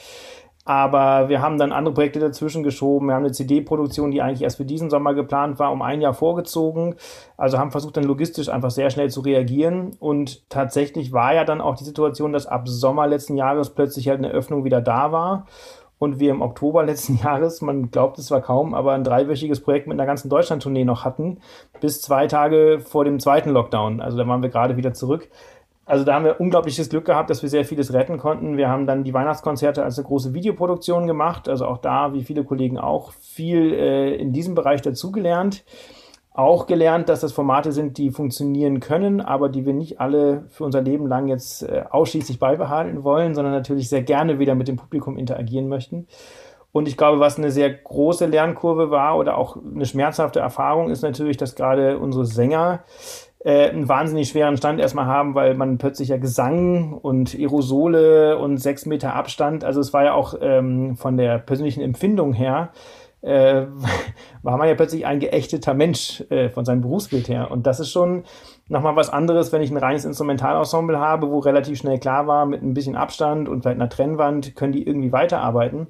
[0.66, 3.08] Aber wir haben dann andere Projekte dazwischen geschoben.
[3.08, 6.14] Wir haben eine CD-Produktion, die eigentlich erst für diesen Sommer geplant war, um ein Jahr
[6.14, 6.96] vorgezogen.
[7.38, 9.96] Also haben versucht, dann logistisch einfach sehr schnell zu reagieren.
[10.00, 14.20] Und tatsächlich war ja dann auch die Situation, dass ab Sommer letzten Jahres plötzlich halt
[14.20, 15.48] eine Öffnung wieder da war.
[15.98, 19.88] Und wir im Oktober letzten Jahres, man glaubt es zwar kaum, aber ein dreiwöchiges Projekt
[19.88, 21.40] mit einer ganzen Deutschland-Tournee noch hatten,
[21.82, 24.02] bis zwei Tage vor dem zweiten Lockdown.
[24.02, 25.30] Also da waren wir gerade wieder zurück.
[25.90, 28.58] Also da haben wir unglaubliches Glück gehabt, dass wir sehr vieles retten konnten.
[28.58, 31.50] Wir haben dann die Weihnachtskonzerte als eine große Videoproduktion gemacht.
[31.50, 35.64] Also auch da, wie viele Kollegen auch, viel äh, in diesem Bereich dazugelernt.
[36.32, 40.64] Auch gelernt, dass das Formate sind, die funktionieren können, aber die wir nicht alle für
[40.64, 44.76] unser Leben lang jetzt äh, ausschließlich beibehalten wollen, sondern natürlich sehr gerne wieder mit dem
[44.76, 46.06] Publikum interagieren möchten.
[46.72, 51.02] Und ich glaube, was eine sehr große Lernkurve war oder auch eine schmerzhafte Erfahrung ist
[51.02, 52.84] natürlich, dass gerade unsere Sänger
[53.44, 58.58] äh, einen wahnsinnig schweren Stand erstmal haben, weil man plötzlich ja Gesang und Aerosole und
[58.58, 62.72] sechs Meter Abstand, also es war ja auch ähm, von der persönlichen Empfindung her,
[63.22, 63.66] äh,
[64.44, 67.52] war man ja plötzlich ein geächteter Mensch äh, von seinem Berufsbild her.
[67.52, 68.24] Und das ist schon
[68.68, 72.62] nochmal was anderes, wenn ich ein reines Instrumentalensemble habe, wo relativ schnell klar war, mit
[72.62, 75.88] ein bisschen Abstand und vielleicht einer Trennwand können die irgendwie weiterarbeiten.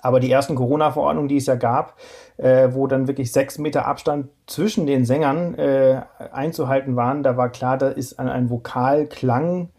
[0.00, 1.96] Aber die ersten Corona-Verordnungen, die es ja gab,
[2.36, 7.50] äh, wo dann wirklich sechs Meter Abstand zwischen den Sängern äh, einzuhalten waren, da war
[7.50, 9.70] klar, da ist an einen Vokalklang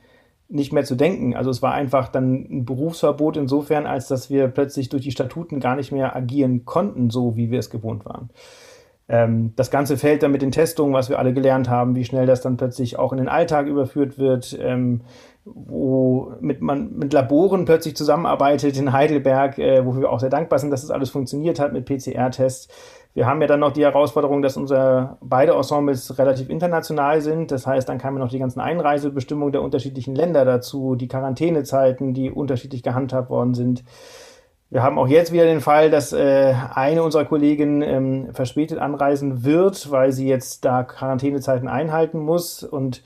[0.49, 1.35] nicht mehr zu denken.
[1.35, 5.59] Also es war einfach dann ein Berufsverbot insofern, als dass wir plötzlich durch die Statuten
[5.59, 8.29] gar nicht mehr agieren konnten, so wie wir es gewohnt waren.
[9.13, 12.25] Ähm, das ganze Feld dann mit den Testungen, was wir alle gelernt haben, wie schnell
[12.25, 15.01] das dann plötzlich auch in den Alltag überführt wird, ähm,
[15.45, 20.57] wo mit man mit Laboren plötzlich zusammenarbeitet in Heidelberg, äh, wo wir auch sehr dankbar
[20.57, 22.69] sind, dass das alles funktioniert hat mit PCR-Tests.
[23.13, 27.51] Wir haben ja dann noch die Herausforderung, dass unsere beide Ensembles relativ international sind.
[27.51, 32.31] Das heißt, dann kamen noch die ganzen Einreisebestimmungen der unterschiedlichen Länder dazu, die Quarantänezeiten, die
[32.31, 33.83] unterschiedlich gehandhabt worden sind.
[34.73, 39.43] Wir haben auch jetzt wieder den Fall, dass äh, eine unserer Kolleginnen ähm, verspätet anreisen
[39.43, 42.63] wird, weil sie jetzt da Quarantänezeiten einhalten muss.
[42.63, 43.03] Und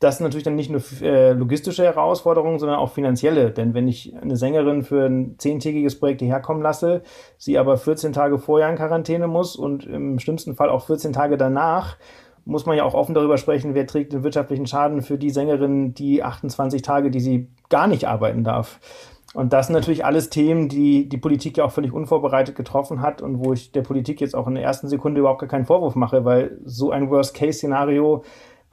[0.00, 3.52] das sind natürlich dann nicht nur äh, logistische Herausforderungen, sondern auch finanzielle.
[3.52, 7.02] Denn wenn ich eine Sängerin für ein zehntägiges Projekt hierher kommen lasse,
[7.38, 11.36] sie aber 14 Tage vorher in Quarantäne muss und im schlimmsten Fall auch 14 Tage
[11.36, 11.98] danach,
[12.44, 15.94] muss man ja auch offen darüber sprechen, wer trägt den wirtschaftlichen Schaden für die Sängerin
[15.94, 18.80] die 28 Tage, die sie gar nicht arbeiten darf.
[19.36, 23.20] Und das sind natürlich alles Themen, die die Politik ja auch völlig unvorbereitet getroffen hat
[23.20, 25.94] und wo ich der Politik jetzt auch in der ersten Sekunde überhaupt gar keinen Vorwurf
[25.94, 28.22] mache, weil so ein Worst-Case-Szenario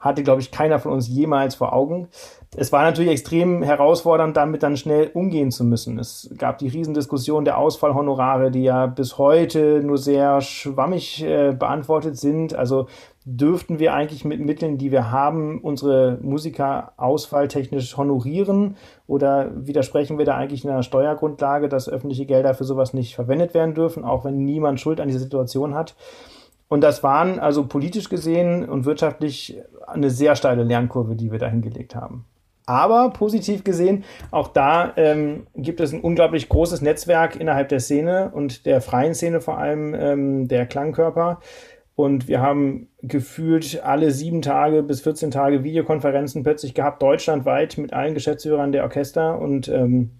[0.00, 2.08] hatte, glaube ich, keiner von uns jemals vor Augen.
[2.56, 5.98] Es war natürlich extrem herausfordernd, damit dann schnell umgehen zu müssen.
[5.98, 12.16] Es gab die Riesendiskussion der Ausfallhonorare, die ja bis heute nur sehr schwammig äh, beantwortet
[12.16, 12.54] sind.
[12.54, 12.86] Also
[13.24, 18.76] dürften wir eigentlich mit Mitteln, die wir haben, unsere Musiker ausfalltechnisch honorieren?
[19.06, 23.54] Oder widersprechen wir da eigentlich in einer Steuergrundlage, dass öffentliche Gelder für sowas nicht verwendet
[23.54, 25.94] werden dürfen, auch wenn niemand Schuld an dieser Situation hat?
[26.68, 31.46] Und das waren also politisch gesehen und wirtschaftlich eine sehr steile Lernkurve, die wir da
[31.46, 32.24] hingelegt haben.
[32.66, 38.30] Aber positiv gesehen, auch da ähm, gibt es ein unglaublich großes Netzwerk innerhalb der Szene
[38.32, 41.40] und der freien Szene vor allem ähm, der Klangkörper,
[41.96, 47.92] und wir haben gefühlt alle sieben Tage bis 14 Tage Videokonferenzen plötzlich gehabt, deutschlandweit mit
[47.92, 49.38] allen Geschäftsführern der Orchester.
[49.38, 50.10] Und ähm,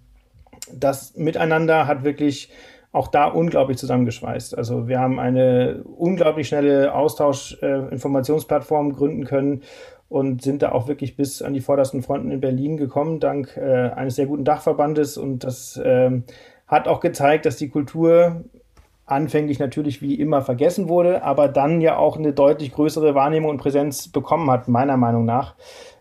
[0.72, 2.52] das Miteinander hat wirklich
[2.92, 4.56] auch da unglaublich zusammengeschweißt.
[4.56, 9.62] Also wir haben eine unglaublich schnelle Austausch-Informationsplattform äh, gründen können
[10.08, 13.90] und sind da auch wirklich bis an die vordersten Fronten in Berlin gekommen, dank äh,
[13.90, 15.16] eines sehr guten Dachverbandes.
[15.16, 16.22] Und das äh,
[16.68, 18.44] hat auch gezeigt, dass die Kultur
[19.06, 23.58] anfänglich natürlich wie immer vergessen wurde, aber dann ja auch eine deutlich größere Wahrnehmung und
[23.58, 25.54] Präsenz bekommen hat, meiner Meinung nach.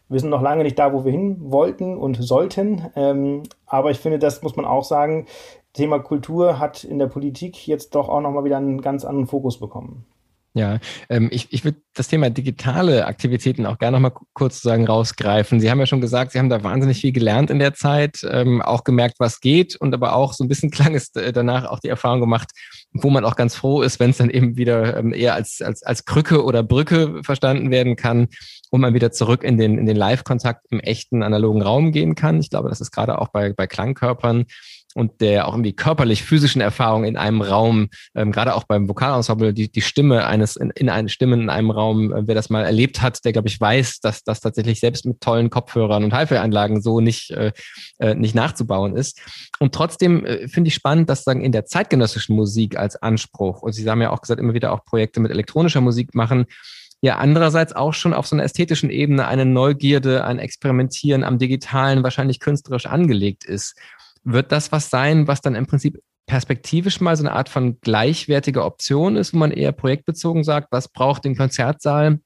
[0.10, 4.00] Wir sind noch lange nicht da, wo wir hin wollten und sollten, ähm, aber ich
[4.00, 5.26] finde, das muss man auch sagen.
[5.74, 9.60] Thema Kultur hat in der Politik jetzt doch auch nochmal wieder einen ganz anderen Fokus
[9.60, 10.06] bekommen.
[10.56, 10.78] Ja,
[11.10, 15.60] ähm, ich, ich würde das Thema digitale Aktivitäten auch gerne noch mal kurz sagen rausgreifen.
[15.60, 18.62] Sie haben ja schon gesagt, Sie haben da wahnsinnig viel gelernt in der Zeit, ähm,
[18.62, 21.80] auch gemerkt, was geht und aber auch so ein bisschen klang es äh, danach auch
[21.80, 22.52] die Erfahrung gemacht,
[22.94, 25.84] wo man auch ganz froh ist, wenn es dann eben wieder ähm, eher als, als,
[25.84, 28.28] als Krücke oder Brücke verstanden werden kann
[28.70, 32.40] und man wieder zurück in den, in den Live-Kontakt im echten analogen Raum gehen kann.
[32.40, 34.46] Ich glaube, das ist gerade auch bei, bei Klangkörpern
[34.96, 39.54] und der auch irgendwie körperlich physischen Erfahrung in einem Raum, ähm, gerade auch beim Vokalensemble,
[39.54, 42.64] die, die Stimme eines in, in einen Stimmen in einem Raum, äh, wer das mal
[42.64, 46.82] erlebt hat, der glaube ich weiß, dass das tatsächlich selbst mit tollen Kopfhörern und HiFi-Anlagen
[46.82, 47.52] so nicht äh,
[48.00, 49.20] äh, nicht nachzubauen ist.
[49.60, 53.74] Und trotzdem äh, finde ich spannend, dass sagen in der zeitgenössischen Musik als Anspruch und
[53.74, 56.46] Sie haben ja auch gesagt immer wieder auch Projekte mit elektronischer Musik machen
[57.04, 62.02] ja andererseits auch schon auf so einer ästhetischen Ebene eine Neugierde, ein Experimentieren am Digitalen
[62.02, 63.76] wahrscheinlich künstlerisch angelegt ist.
[64.24, 68.66] Wird das was sein, was dann im Prinzip perspektivisch mal so eine Art von gleichwertiger
[68.66, 72.20] Option ist, wo man eher projektbezogen sagt, was braucht den Konzertsaal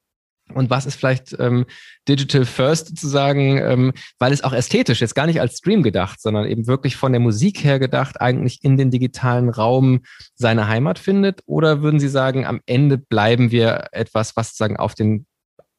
[0.53, 1.65] und was ist vielleicht ähm,
[2.07, 6.45] Digital First sozusagen, ähm, weil es auch ästhetisch jetzt gar nicht als Stream gedacht, sondern
[6.45, 10.03] eben wirklich von der Musik her gedacht, eigentlich in den digitalen Raum
[10.35, 11.41] seine Heimat findet?
[11.45, 15.25] Oder würden Sie sagen, am Ende bleiben wir etwas, was sozusagen auf den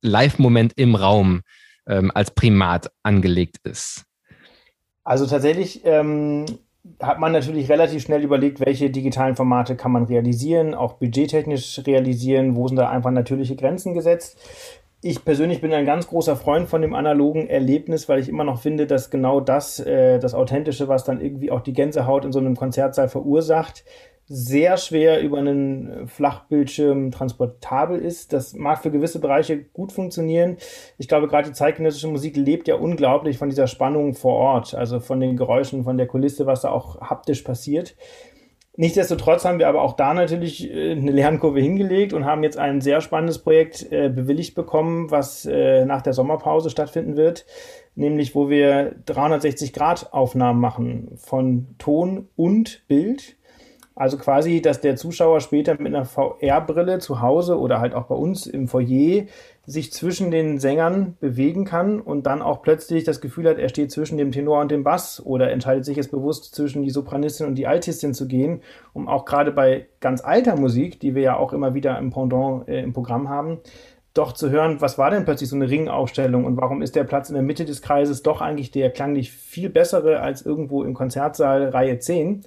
[0.02, 1.42] Live-Moment im Raum
[1.86, 4.04] ähm, als Primat angelegt ist?
[5.08, 6.44] Also tatsächlich ähm,
[7.00, 12.56] hat man natürlich relativ schnell überlegt, welche digitalen Formate kann man realisieren, auch budgettechnisch realisieren,
[12.56, 14.38] wo sind da einfach natürliche Grenzen gesetzt.
[15.00, 18.60] Ich persönlich bin ein ganz großer Freund von dem analogen Erlebnis, weil ich immer noch
[18.60, 22.38] finde, dass genau das, äh, das Authentische, was dann irgendwie auch die Gänsehaut in so
[22.38, 23.84] einem Konzertsaal verursacht,
[24.28, 28.34] sehr schwer über einen Flachbildschirm transportabel ist.
[28.34, 30.58] Das mag für gewisse Bereiche gut funktionieren.
[30.98, 35.00] Ich glaube, gerade die zeitgenössische Musik lebt ja unglaublich von dieser Spannung vor Ort, also
[35.00, 37.96] von den Geräuschen, von der Kulisse, was da auch haptisch passiert.
[38.76, 42.80] Nichtsdestotrotz haben wir aber auch da natürlich äh, eine Lernkurve hingelegt und haben jetzt ein
[42.80, 47.44] sehr spannendes Projekt äh, bewilligt bekommen, was äh, nach der Sommerpause stattfinden wird,
[47.96, 53.37] nämlich wo wir 360 Grad Aufnahmen machen von Ton und Bild
[53.98, 58.14] also quasi, dass der Zuschauer später mit einer VR-Brille zu Hause oder halt auch bei
[58.14, 59.24] uns im Foyer
[59.66, 63.90] sich zwischen den Sängern bewegen kann und dann auch plötzlich das Gefühl hat, er steht
[63.90, 67.56] zwischen dem Tenor und dem Bass oder entscheidet sich jetzt bewusst zwischen die Sopranistin und
[67.56, 71.52] die Altistin zu gehen, um auch gerade bei ganz alter Musik, die wir ja auch
[71.52, 73.58] immer wieder im Pendant äh, im Programm haben,
[74.14, 77.30] doch zu hören, was war denn plötzlich so eine Ringaufstellung und warum ist der Platz
[77.30, 81.68] in der Mitte des Kreises doch eigentlich der klanglich viel bessere als irgendwo im Konzertsaal
[81.70, 82.44] Reihe 10.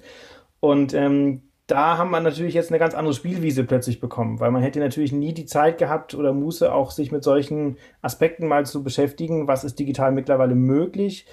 [0.64, 4.62] Und ähm, da haben wir natürlich jetzt eine ganz andere Spielwiese plötzlich bekommen, weil man
[4.62, 8.84] hätte natürlich nie die Zeit gehabt oder Muße auch sich mit solchen Aspekten mal zu
[8.84, 9.48] beschäftigen.
[9.48, 11.26] Was ist digital mittlerweile möglich?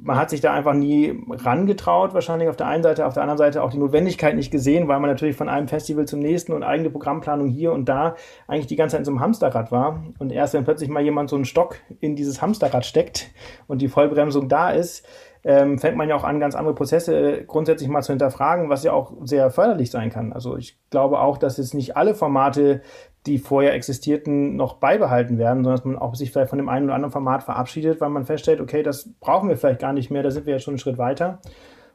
[0.00, 3.38] man hat sich da einfach nie rangetraut, wahrscheinlich auf der einen Seite, auf der anderen
[3.38, 6.62] Seite auch die Notwendigkeit nicht gesehen, weil man natürlich von einem Festival zum nächsten und
[6.62, 10.02] eigene Programmplanung hier und da eigentlich die ganze Zeit in so einem Hamsterrad war.
[10.18, 13.30] Und erst wenn plötzlich mal jemand so einen Stock in dieses Hamsterrad steckt
[13.66, 15.06] und die Vollbremsung da ist,
[15.44, 18.92] ähm, fängt man ja auch an, ganz andere Prozesse grundsätzlich mal zu hinterfragen, was ja
[18.92, 20.32] auch sehr förderlich sein kann.
[20.32, 22.80] Also ich glaube auch, dass jetzt nicht alle Formate,
[23.26, 26.86] die vorher existierten, noch beibehalten werden, sondern dass man auch sich vielleicht von dem einen
[26.86, 30.22] oder anderen Format verabschiedet, weil man feststellt, okay, das brauchen wir vielleicht gar nicht mehr,
[30.22, 31.40] da sind wir jetzt schon einen Schritt weiter.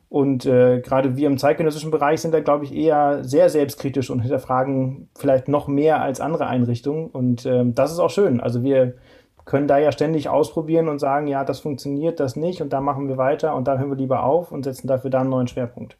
[0.09, 4.21] Und äh, gerade wir im zeitgenössischen Bereich sind da, glaube ich, eher sehr selbstkritisch und
[4.21, 7.07] hinterfragen vielleicht noch mehr als andere Einrichtungen.
[7.07, 8.39] Und äh, das ist auch schön.
[8.39, 8.93] Also wir
[9.47, 13.07] können da ja ständig ausprobieren und sagen, ja, das funktioniert, das nicht und da machen
[13.07, 15.97] wir weiter und da hören wir lieber auf und setzen dafür dann einen neuen Schwerpunkt.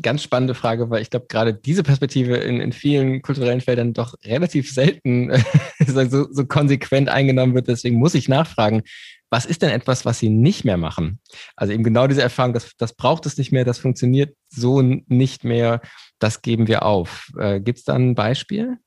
[0.00, 4.14] Ganz spannende Frage, weil ich glaube, gerade diese Perspektive in, in vielen kulturellen Feldern doch
[4.24, 5.32] relativ selten
[5.86, 7.68] so, so konsequent eingenommen wird.
[7.68, 8.82] Deswegen muss ich nachfragen,
[9.30, 11.20] was ist denn etwas, was Sie nicht mehr machen?
[11.56, 15.42] Also eben genau diese Erfahrung, das, das braucht es nicht mehr, das funktioniert so nicht
[15.42, 15.80] mehr,
[16.18, 17.28] das geben wir auf.
[17.38, 18.78] Äh, Gibt es da ein Beispiel?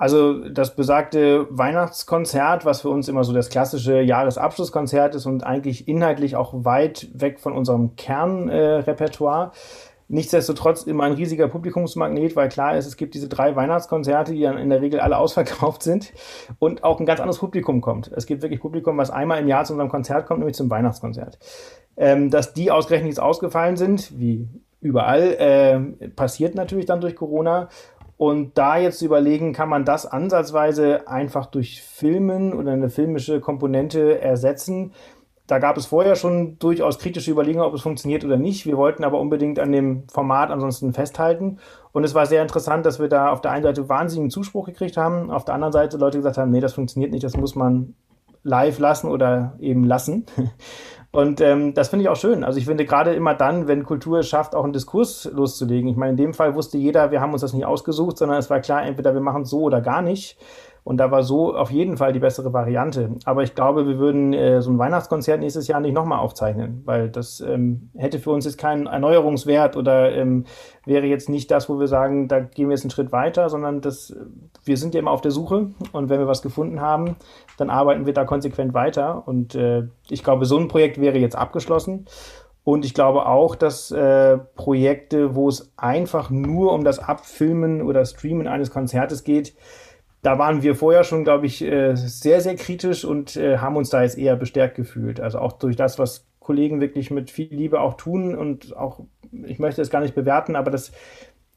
[0.00, 5.88] Also das besagte Weihnachtskonzert, was für uns immer so das klassische Jahresabschlusskonzert ist und eigentlich
[5.88, 9.48] inhaltlich auch weit weg von unserem Kernrepertoire.
[9.52, 9.56] Äh,
[10.08, 14.56] Nichtsdestotrotz immer ein riesiger Publikumsmagnet, weil klar ist, es gibt diese drei Weihnachtskonzerte, die dann
[14.56, 16.14] in der Regel alle ausverkauft sind
[16.58, 18.10] und auch ein ganz anderes Publikum kommt.
[18.16, 21.38] Es gibt wirklich Publikum, was einmal im Jahr zu unserem Konzert kommt, nämlich zum Weihnachtskonzert.
[21.98, 24.48] Ähm, dass die ausgerechnet jetzt ausgefallen sind, wie
[24.80, 25.34] überall,
[26.00, 27.68] äh, passiert natürlich dann durch Corona.
[28.20, 33.40] Und da jetzt zu überlegen, kann man das ansatzweise einfach durch Filmen oder eine filmische
[33.40, 34.92] Komponente ersetzen.
[35.46, 38.66] Da gab es vorher schon durchaus kritische Überlegungen, ob es funktioniert oder nicht.
[38.66, 41.60] Wir wollten aber unbedingt an dem Format ansonsten festhalten.
[41.92, 44.98] Und es war sehr interessant, dass wir da auf der einen Seite wahnsinnigen Zuspruch gekriegt
[44.98, 47.94] haben, auf der anderen Seite Leute gesagt haben, nee, das funktioniert nicht, das muss man
[48.42, 50.26] live lassen oder eben lassen.
[51.12, 52.44] Und ähm, das finde ich auch schön.
[52.44, 55.90] Also ich finde gerade immer dann, wenn Kultur es schafft, auch einen Diskurs loszulegen.
[55.90, 58.48] Ich meine, in dem Fall wusste jeder, wir haben uns das nicht ausgesucht, sondern es
[58.48, 60.38] war klar, entweder wir machen es so oder gar nicht.
[60.82, 63.10] Und da war so auf jeden Fall die bessere Variante.
[63.24, 67.10] Aber ich glaube, wir würden äh, so ein Weihnachtskonzert nächstes Jahr nicht nochmal aufzeichnen, weil
[67.10, 70.44] das ähm, hätte für uns jetzt keinen Erneuerungswert oder ähm,
[70.86, 73.80] wäre jetzt nicht das, wo wir sagen, da gehen wir jetzt einen Schritt weiter, sondern
[73.80, 74.16] das,
[74.64, 77.16] wir sind ja immer auf der Suche und wenn wir was gefunden haben,
[77.56, 79.26] dann arbeiten wir da konsequent weiter.
[79.26, 82.06] Und äh, ich glaube, so ein Projekt wäre jetzt abgeschlossen.
[82.62, 88.04] Und ich glaube auch, dass äh, Projekte, wo es einfach nur um das Abfilmen oder
[88.04, 89.54] Streamen eines Konzertes geht,
[90.22, 93.88] da waren wir vorher schon, glaube ich, äh, sehr, sehr kritisch und äh, haben uns
[93.88, 95.18] da jetzt eher bestärkt gefühlt.
[95.20, 99.00] Also auch durch das, was Kollegen wirklich mit viel Liebe auch tun und auch,
[99.44, 100.92] ich möchte es gar nicht bewerten, aber das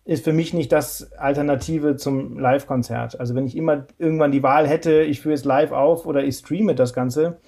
[0.06, 3.20] ist für mich nicht das Alternative zum Live-Konzert.
[3.20, 6.36] Also wenn ich immer irgendwann die Wahl hätte, ich führe es live auf oder ich
[6.36, 7.40] streame das Ganze,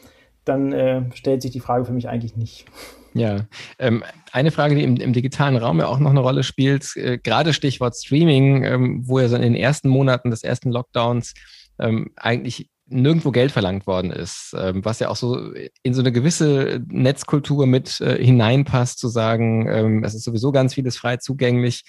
[0.45, 2.65] dann äh, stellt sich die Frage für mich eigentlich nicht.
[3.13, 3.45] Ja,
[3.79, 7.17] ähm, eine Frage, die im, im, digitalen Raum ja auch noch eine Rolle spielt, äh,
[7.17, 11.33] gerade Stichwort Streaming, ähm, wo ja so in den ersten Monaten des ersten Lockdowns
[11.79, 16.11] ähm, eigentlich nirgendwo Geld verlangt worden ist, ähm, was ja auch so in so eine
[16.11, 21.83] gewisse Netzkultur mit äh, hineinpasst, zu sagen, ähm, es ist sowieso ganz vieles frei zugänglich.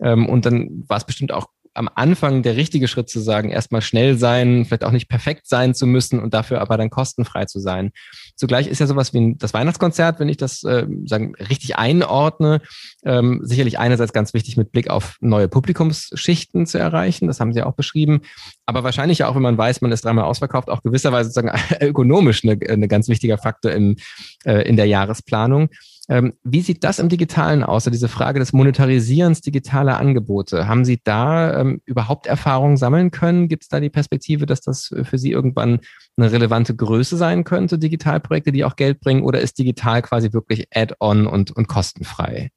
[0.00, 3.80] Ähm, und dann war es bestimmt auch am Anfang der richtige Schritt zu sagen, erstmal
[3.80, 7.60] schnell sein, vielleicht auch nicht perfekt sein zu müssen und dafür aber dann kostenfrei zu
[7.60, 7.92] sein.
[8.36, 12.60] Zugleich ist ja sowas wie das Weihnachtskonzert, wenn ich das äh, sagen richtig einordne,
[13.04, 17.26] ähm, sicherlich einerseits ganz wichtig mit Blick auf neue Publikumsschichten zu erreichen.
[17.26, 18.20] Das haben Sie auch beschrieben.
[18.66, 22.58] Aber wahrscheinlich auch, wenn man weiß, man ist dreimal ausverkauft, auch gewisserweise sozusagen ökonomisch eine,
[22.68, 23.96] eine ganz wichtiger Faktor in,
[24.44, 25.70] äh, in der Jahresplanung.
[26.12, 27.86] Ähm, wie sieht das im Digitalen aus?
[27.86, 30.68] Also diese Frage des Monetarisierens digitaler Angebote.
[30.68, 33.48] Haben Sie da ähm, überhaupt Erfahrungen sammeln können?
[33.48, 35.80] Gibt es da die Perspektive, dass das für Sie irgendwann
[36.18, 39.22] eine relevante Größe sein könnte, Digitalprojekte, die auch Geld bringen?
[39.22, 42.50] Oder ist digital quasi wirklich Add-on und, und kostenfrei?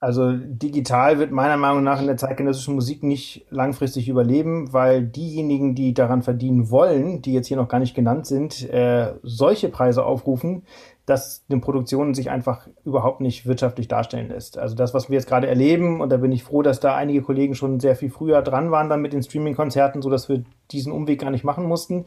[0.00, 5.74] Also digital wird meiner Meinung nach in der zeitgenössischen Musik nicht langfristig überleben, weil diejenigen,
[5.74, 10.04] die daran verdienen wollen, die jetzt hier noch gar nicht genannt sind, äh, solche Preise
[10.04, 10.64] aufrufen,
[11.08, 14.58] dass den Produktionen sich einfach überhaupt nicht wirtschaftlich darstellen lässt.
[14.58, 17.22] Also das, was wir jetzt gerade erleben, und da bin ich froh, dass da einige
[17.22, 21.20] Kollegen schon sehr viel früher dran waren dann mit den Streaming-Konzerten, sodass wir diesen Umweg
[21.20, 22.04] gar nicht machen mussten.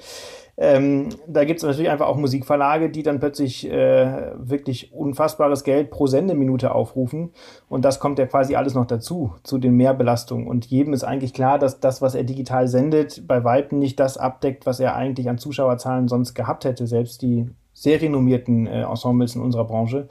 [0.56, 5.90] Ähm, da gibt es natürlich einfach auch Musikverlage, die dann plötzlich äh, wirklich unfassbares Geld
[5.90, 7.32] pro Sendeminute aufrufen.
[7.68, 10.48] Und das kommt ja quasi alles noch dazu, zu den Mehrbelastungen.
[10.48, 14.18] Und jedem ist eigentlich klar, dass das, was er digital sendet, bei Weitem nicht das
[14.18, 16.86] abdeckt, was er eigentlich an Zuschauerzahlen sonst gehabt hätte.
[16.86, 17.50] Selbst die
[17.82, 20.08] sehr renommierten äh, Ensembles in unserer Branche.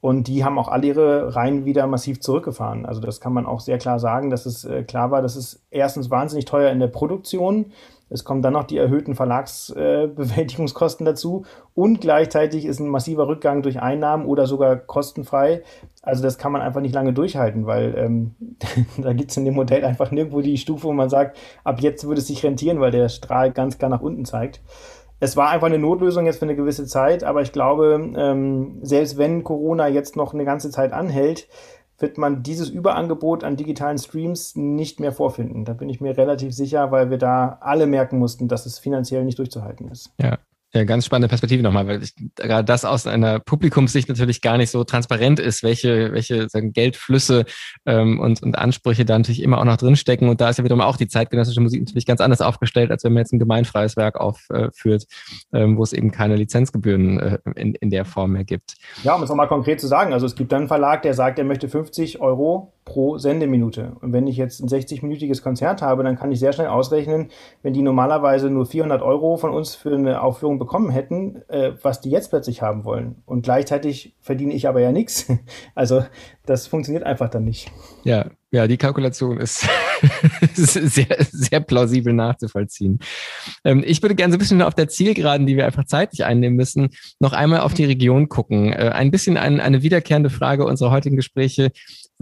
[0.00, 2.86] Und die haben auch alle ihre Reihen wieder massiv zurückgefahren.
[2.86, 5.62] Also das kann man auch sehr klar sagen, dass es äh, klar war, dass es
[5.70, 7.66] erstens wahnsinnig teuer in der Produktion
[8.08, 11.44] Es kommen dann noch die erhöhten Verlagsbewältigungskosten äh, dazu
[11.74, 15.62] und gleichzeitig ist ein massiver Rückgang durch Einnahmen oder sogar kostenfrei.
[16.02, 18.34] Also das kann man einfach nicht lange durchhalten, weil ähm,
[18.96, 22.08] da gibt es in dem Modell einfach nirgendwo die Stufe, wo man sagt, ab jetzt
[22.08, 24.62] würde es sich rentieren, weil der Strahl ganz klar nach unten zeigt.
[25.22, 29.18] Es war einfach eine Notlösung jetzt für eine gewisse Zeit, aber ich glaube, ähm, selbst
[29.18, 31.46] wenn Corona jetzt noch eine ganze Zeit anhält,
[31.98, 35.64] wird man dieses Überangebot an digitalen Streams nicht mehr vorfinden.
[35.64, 39.24] Da bin ich mir relativ sicher, weil wir da alle merken mussten, dass es finanziell
[39.24, 40.12] nicht durchzuhalten ist.
[40.20, 40.38] Ja,
[40.74, 44.70] ja, ganz spannende Perspektive nochmal, weil ich, gerade das aus einer Publikumssicht natürlich gar nicht
[44.70, 47.44] so transparent ist, welche, welche sagen, Geldflüsse
[47.84, 50.30] ähm, und, und Ansprüche da natürlich immer auch noch drinstecken.
[50.30, 53.12] Und da ist ja wiederum auch die zeitgenössische Musik natürlich ganz anders aufgestellt, als wenn
[53.12, 55.04] man jetzt ein gemeinfreies Werk aufführt,
[55.52, 58.76] ähm, wo es eben keine Lizenzgebühren äh, in, in der Form mehr gibt.
[59.02, 61.38] Ja, um es nochmal konkret zu sagen, also es gibt dann einen Verlag, der sagt,
[61.38, 63.92] er möchte 50 Euro pro Sendeminute.
[64.00, 67.30] Und wenn ich jetzt ein 60-minütiges Konzert habe, dann kann ich sehr schnell ausrechnen,
[67.62, 72.00] wenn die normalerweise nur 400 Euro von uns für eine Aufführung bekommen hätten, äh, was
[72.00, 73.16] die jetzt plötzlich haben wollen.
[73.26, 75.26] Und gleichzeitig verdiene ich aber ja nichts.
[75.74, 76.04] Also
[76.44, 77.72] das funktioniert einfach dann nicht.
[78.04, 79.66] Ja, ja, die Kalkulation ist,
[80.54, 82.98] sehr, sehr plausibel nachzuvollziehen.
[83.64, 86.56] Ähm, ich würde gerne so ein bisschen auf der Zielgeraden, die wir einfach zeitlich einnehmen
[86.56, 88.72] müssen, noch einmal auf die Region gucken.
[88.72, 91.72] Äh, ein bisschen ein, eine wiederkehrende Frage unserer heutigen Gespräche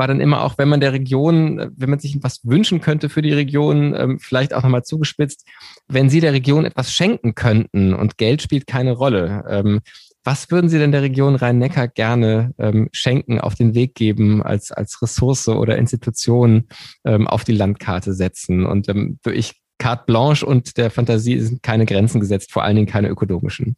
[0.01, 3.20] war dann immer auch, wenn man der Region, wenn man sich was wünschen könnte für
[3.20, 5.46] die Region, ähm, vielleicht auch nochmal zugespitzt,
[5.88, 9.44] wenn Sie der Region etwas schenken könnten und Geld spielt keine Rolle.
[9.46, 9.80] Ähm,
[10.24, 14.72] was würden Sie denn der Region Rhein-Neckar gerne ähm, schenken, auf den Weg geben, als,
[14.72, 16.68] als Ressource oder Institution
[17.05, 18.64] auf die Landkarte setzen?
[18.66, 18.86] Und
[19.32, 23.76] ich carte blanche und der Fantasie sind keine Grenzen gesetzt, vor allen Dingen keine ökonomischen.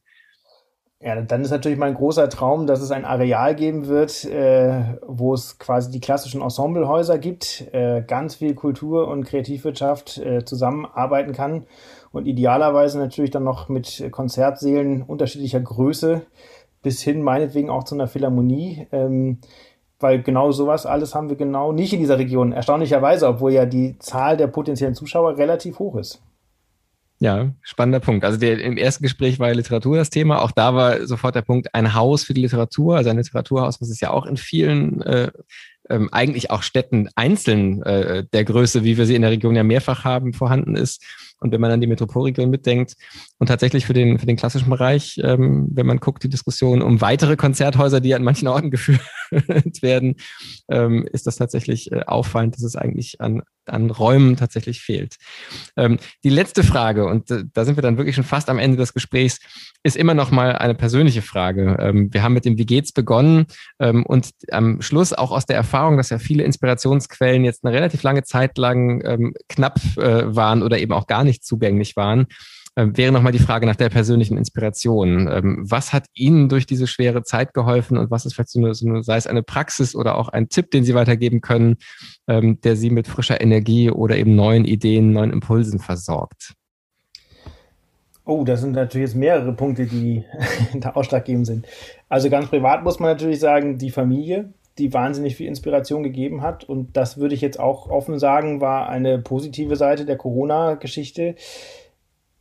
[1.05, 5.35] Ja, dann ist natürlich mein großer Traum, dass es ein Areal geben wird, äh, wo
[5.35, 11.67] es quasi die klassischen Ensemblehäuser gibt, äh, ganz viel Kultur und Kreativwirtschaft äh, zusammenarbeiten kann
[12.13, 16.23] und idealerweise natürlich dann noch mit Konzertsälen unterschiedlicher Größe
[16.83, 18.87] bis hin meinetwegen auch zu einer Philharmonie.
[18.93, 19.39] Ähm,
[19.99, 22.53] weil genau sowas alles haben wir genau nicht in dieser Region.
[22.53, 26.21] Erstaunlicherweise, obwohl ja die Zahl der potenziellen Zuschauer relativ hoch ist.
[27.23, 28.25] Ja, spannender Punkt.
[28.25, 30.43] Also der, im ersten Gespräch war Literatur das Thema.
[30.43, 33.91] Auch da war sofort der Punkt ein Haus für die Literatur, also ein Literaturhaus, was
[33.91, 35.31] es ja auch in vielen äh,
[35.89, 39.63] ähm, eigentlich auch Städten einzeln äh, der Größe, wie wir sie in der Region ja
[39.63, 41.05] mehrfach haben, vorhanden ist.
[41.39, 42.95] Und wenn man an die Metropolregion mitdenkt
[43.39, 47.01] und tatsächlich für den, für den klassischen Bereich, ähm, wenn man guckt, die Diskussion um
[47.01, 49.01] weitere Konzerthäuser, die an manchen Orten geführt
[49.83, 50.17] werden,
[50.69, 55.17] ähm, ist das tatsächlich äh, auffallend, dass es eigentlich an, an Räumen tatsächlich fehlt.
[55.77, 58.77] Ähm, die letzte Frage, und äh, da sind wir dann wirklich schon fast am Ende
[58.77, 59.41] des Gesprächs,
[59.83, 61.77] ist immer noch mal eine persönliche Frage.
[61.81, 63.47] Ähm, wir haben mit dem Wie geht's begonnen
[63.79, 68.03] ähm, und am Schluss auch aus der Erfahrung, dass ja viele Inspirationsquellen jetzt eine relativ
[68.03, 72.27] lange Zeit lang ähm, knapp äh, waren oder eben auch gar nicht zugänglich waren,
[72.77, 75.29] ähm, wäre nochmal die Frage nach der persönlichen Inspiration.
[75.31, 78.75] Ähm, was hat Ihnen durch diese schwere Zeit geholfen und was ist vielleicht so eine,
[78.75, 81.77] so eine sei es eine Praxis oder auch ein Tipp, den Sie weitergeben können,
[82.29, 86.55] ähm, der Sie mit frischer Energie oder eben neuen Ideen, neuen Impulsen versorgt?
[88.25, 90.25] Oh, das sind natürlich jetzt mehrere Punkte, die
[90.75, 91.67] da ausschlaggebend sind.
[92.09, 96.65] Also ganz privat muss man natürlich sagen, die Familie, die wahnsinnig viel Inspiration gegeben hat.
[96.65, 101.35] Und das würde ich jetzt auch offen sagen, war eine positive Seite der Corona-Geschichte.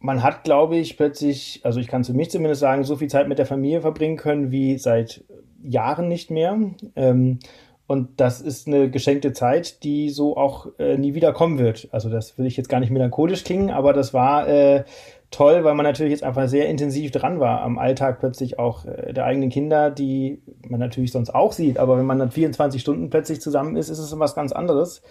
[0.02, 3.28] Man hat, glaube ich, plötzlich, also ich kann zu mich zumindest sagen, so viel Zeit
[3.28, 5.24] mit der Familie verbringen können wie seit
[5.64, 6.58] Jahren nicht mehr.
[6.96, 7.40] Ähm,
[7.88, 11.90] und das ist eine geschenkte Zeit, die so auch äh, nie wieder kommen wird.
[11.92, 14.86] Also das will ich jetzt gar nicht melancholisch klingen, aber das war äh,
[15.30, 19.14] toll, weil man natürlich jetzt einfach sehr intensiv dran war am Alltag plötzlich auch äh,
[19.14, 21.78] der eigenen Kinder, die man natürlich sonst auch sieht.
[21.78, 25.02] Aber wenn man dann 24 Stunden plötzlich zusammen ist, ist es was ganz anderes.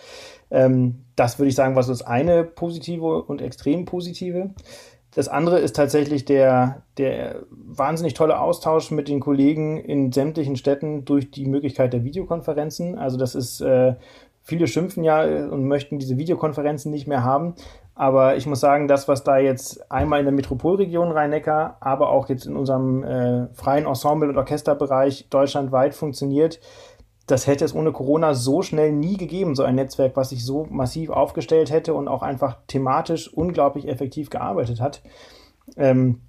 [0.51, 4.51] Ähm, das würde ich sagen, was das eine positive und extrem positive.
[5.15, 11.05] Das andere ist tatsächlich der, der wahnsinnig tolle Austausch mit den Kollegen in sämtlichen Städten
[11.05, 12.97] durch die Möglichkeit der Videokonferenzen.
[12.97, 13.95] Also das ist, äh,
[14.43, 17.55] viele schimpfen ja und möchten diese Videokonferenzen nicht mehr haben.
[17.95, 22.29] Aber ich muss sagen, das, was da jetzt einmal in der Metropolregion Rhein-Neckar, aber auch
[22.29, 26.61] jetzt in unserem äh, freien Ensemble- und Orchesterbereich deutschlandweit funktioniert,
[27.31, 30.67] das hätte es ohne Corona so schnell nie gegeben, so ein Netzwerk, was sich so
[30.71, 35.03] massiv aufgestellt hätte und auch einfach thematisch unglaublich effektiv gearbeitet hat.
[35.77, 36.21] Ähm,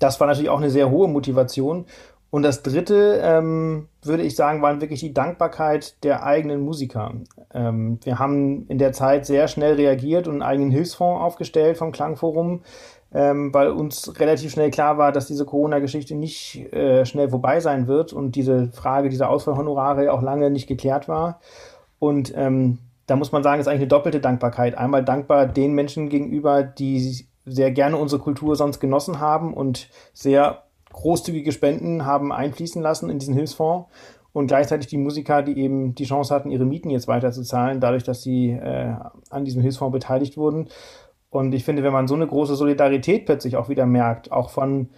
[0.00, 1.86] das war natürlich auch eine sehr hohe Motivation.
[2.30, 7.14] Und das Dritte, ähm, würde ich sagen, waren wirklich die Dankbarkeit der eigenen Musiker.
[7.52, 11.92] Ähm, wir haben in der Zeit sehr schnell reagiert und einen eigenen Hilfsfonds aufgestellt vom
[11.92, 12.62] Klangforum,
[13.14, 17.86] ähm, weil uns relativ schnell klar war, dass diese Corona-Geschichte nicht äh, schnell vorbei sein
[17.86, 21.40] wird und diese Frage dieser Ausfallhonorare auch lange nicht geklärt war.
[22.00, 24.76] Und ähm, da muss man sagen, ist eigentlich eine doppelte Dankbarkeit.
[24.76, 30.64] Einmal dankbar den Menschen gegenüber, die sehr gerne unsere Kultur sonst genossen haben und sehr
[30.92, 33.88] großzügige Spenden haben einfließen lassen in diesen Hilfsfonds
[34.32, 38.22] und gleichzeitig die Musiker, die eben die Chance hatten, ihre Mieten jetzt weiterzuzahlen, dadurch, dass
[38.22, 38.94] sie äh,
[39.30, 40.68] an diesem Hilfsfonds beteiligt wurden.
[41.34, 44.88] Und ich finde, wenn man so eine große Solidarität plötzlich auch wieder merkt, auch von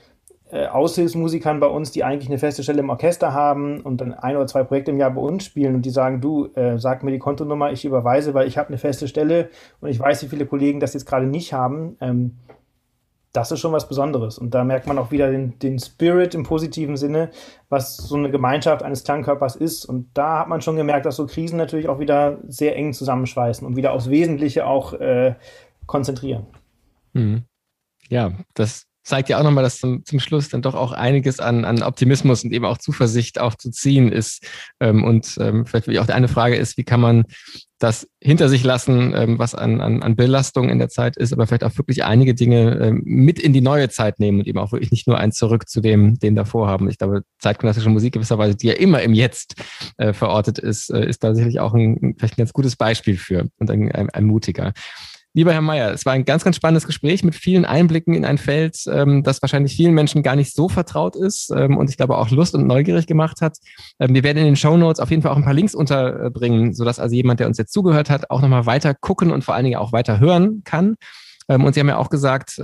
[0.51, 4.37] äh, Aushilfsmusikern bei uns, die eigentlich eine feste Stelle im Orchester haben und dann ein
[4.37, 7.11] oder zwei Projekte im Jahr bei uns spielen und die sagen, du, äh, sag mir
[7.11, 9.49] die Kontonummer, ich überweise, weil ich habe eine feste Stelle
[9.81, 11.97] und ich weiß, wie viele Kollegen das jetzt gerade nicht haben.
[12.01, 12.37] Ähm,
[13.33, 14.39] das ist schon was Besonderes.
[14.39, 17.31] Und da merkt man auch wieder den, den Spirit im positiven Sinne,
[17.69, 19.85] was so eine Gemeinschaft eines Klangkörpers ist.
[19.85, 23.67] Und da hat man schon gemerkt, dass so Krisen natürlich auch wieder sehr eng zusammenschweißen
[23.67, 25.35] und wieder aufs Wesentliche auch äh,
[25.87, 26.47] konzentrieren.
[27.13, 27.45] Mhm.
[28.09, 31.65] Ja, das zeigt ja auch nochmal, dass zum, zum Schluss dann doch auch einiges an,
[31.65, 34.45] an Optimismus und eben auch Zuversicht auch zu ziehen ist.
[34.81, 37.25] Ähm, und ähm, vielleicht auch eine Frage ist, wie kann man
[37.79, 41.47] das hinter sich lassen, ähm, was an, an, an Belastung in der Zeit ist, aber
[41.47, 44.73] vielleicht auch wirklich einige Dinge ähm, mit in die neue Zeit nehmen und eben auch
[44.73, 46.89] wirklich nicht nur eins zurück zu dem, den davor haben.
[46.89, 49.55] Ich glaube, zeitgenössische Musik gewisserweise, die ja immer im Jetzt
[49.99, 53.47] äh, verortet ist, äh, ist da sicherlich auch ein, vielleicht ein ganz gutes Beispiel für
[53.59, 54.73] und ein, ein, ein mutiger.
[55.37, 58.39] Lieber Herr Mayer, es war ein ganz, ganz spannendes Gespräch mit vielen Einblicken in ein
[58.39, 62.17] Feld, ähm, das wahrscheinlich vielen Menschen gar nicht so vertraut ist ähm, und ich glaube
[62.17, 63.59] auch Lust und neugierig gemacht hat.
[64.01, 66.73] Ähm, wir werden in den Show Notes auf jeden Fall auch ein paar Links unterbringen,
[66.73, 69.65] sodass also jemand, der uns jetzt zugehört hat, auch nochmal weiter gucken und vor allen
[69.65, 70.97] Dingen auch weiter hören kann.
[71.49, 72.61] Und Sie haben ja auch gesagt,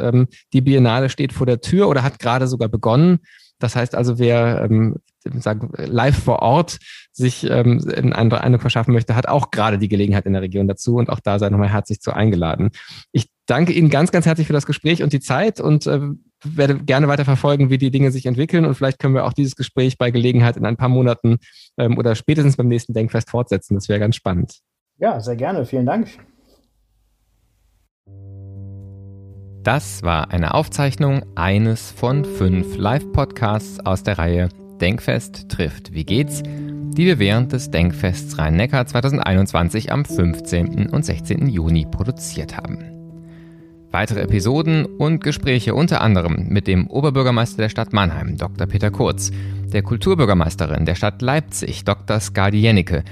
[0.52, 3.20] die Biennale steht vor der Tür oder hat gerade sogar begonnen.
[3.62, 4.96] Das heißt also, wer ähm,
[5.38, 6.78] sagen, live vor Ort
[7.12, 10.96] sich ähm, einen Eindruck verschaffen möchte, hat auch gerade die Gelegenheit in der Region dazu
[10.96, 12.70] und auch da sei nochmal herzlich zu eingeladen.
[13.12, 16.00] Ich danke Ihnen ganz, ganz herzlich für das Gespräch und die Zeit und äh,
[16.44, 19.54] werde gerne weiter verfolgen, wie die Dinge sich entwickeln und vielleicht können wir auch dieses
[19.54, 21.38] Gespräch bei Gelegenheit in ein paar Monaten
[21.78, 23.74] ähm, oder spätestens beim nächsten Denkfest fortsetzen.
[23.74, 24.58] Das wäre ganz spannend.
[24.98, 25.64] Ja, sehr gerne.
[25.66, 26.08] Vielen Dank.
[29.62, 34.48] Das war eine Aufzeichnung eines von fünf Live-Podcasts aus der Reihe
[34.80, 40.88] Denkfest trifft Wie geht's, die wir während des Denkfests Rhein-Neckar 2021 am 15.
[40.88, 41.46] und 16.
[41.46, 42.78] Juni produziert haben.
[43.92, 48.66] Weitere Episoden und Gespräche unter anderem mit dem Oberbürgermeister der Stadt Mannheim, Dr.
[48.66, 49.30] Peter Kurz,
[49.72, 52.18] der Kulturbürgermeisterin der Stadt Leipzig, Dr.
[52.18, 53.04] Skadi Jennecke,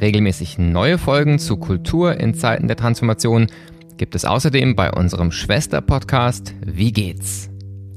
[0.00, 3.46] Regelmäßig neue Folgen zu Kultur in Zeiten der Transformation
[3.96, 7.48] gibt es außerdem bei unserem Schwester-Podcast Wie geht's?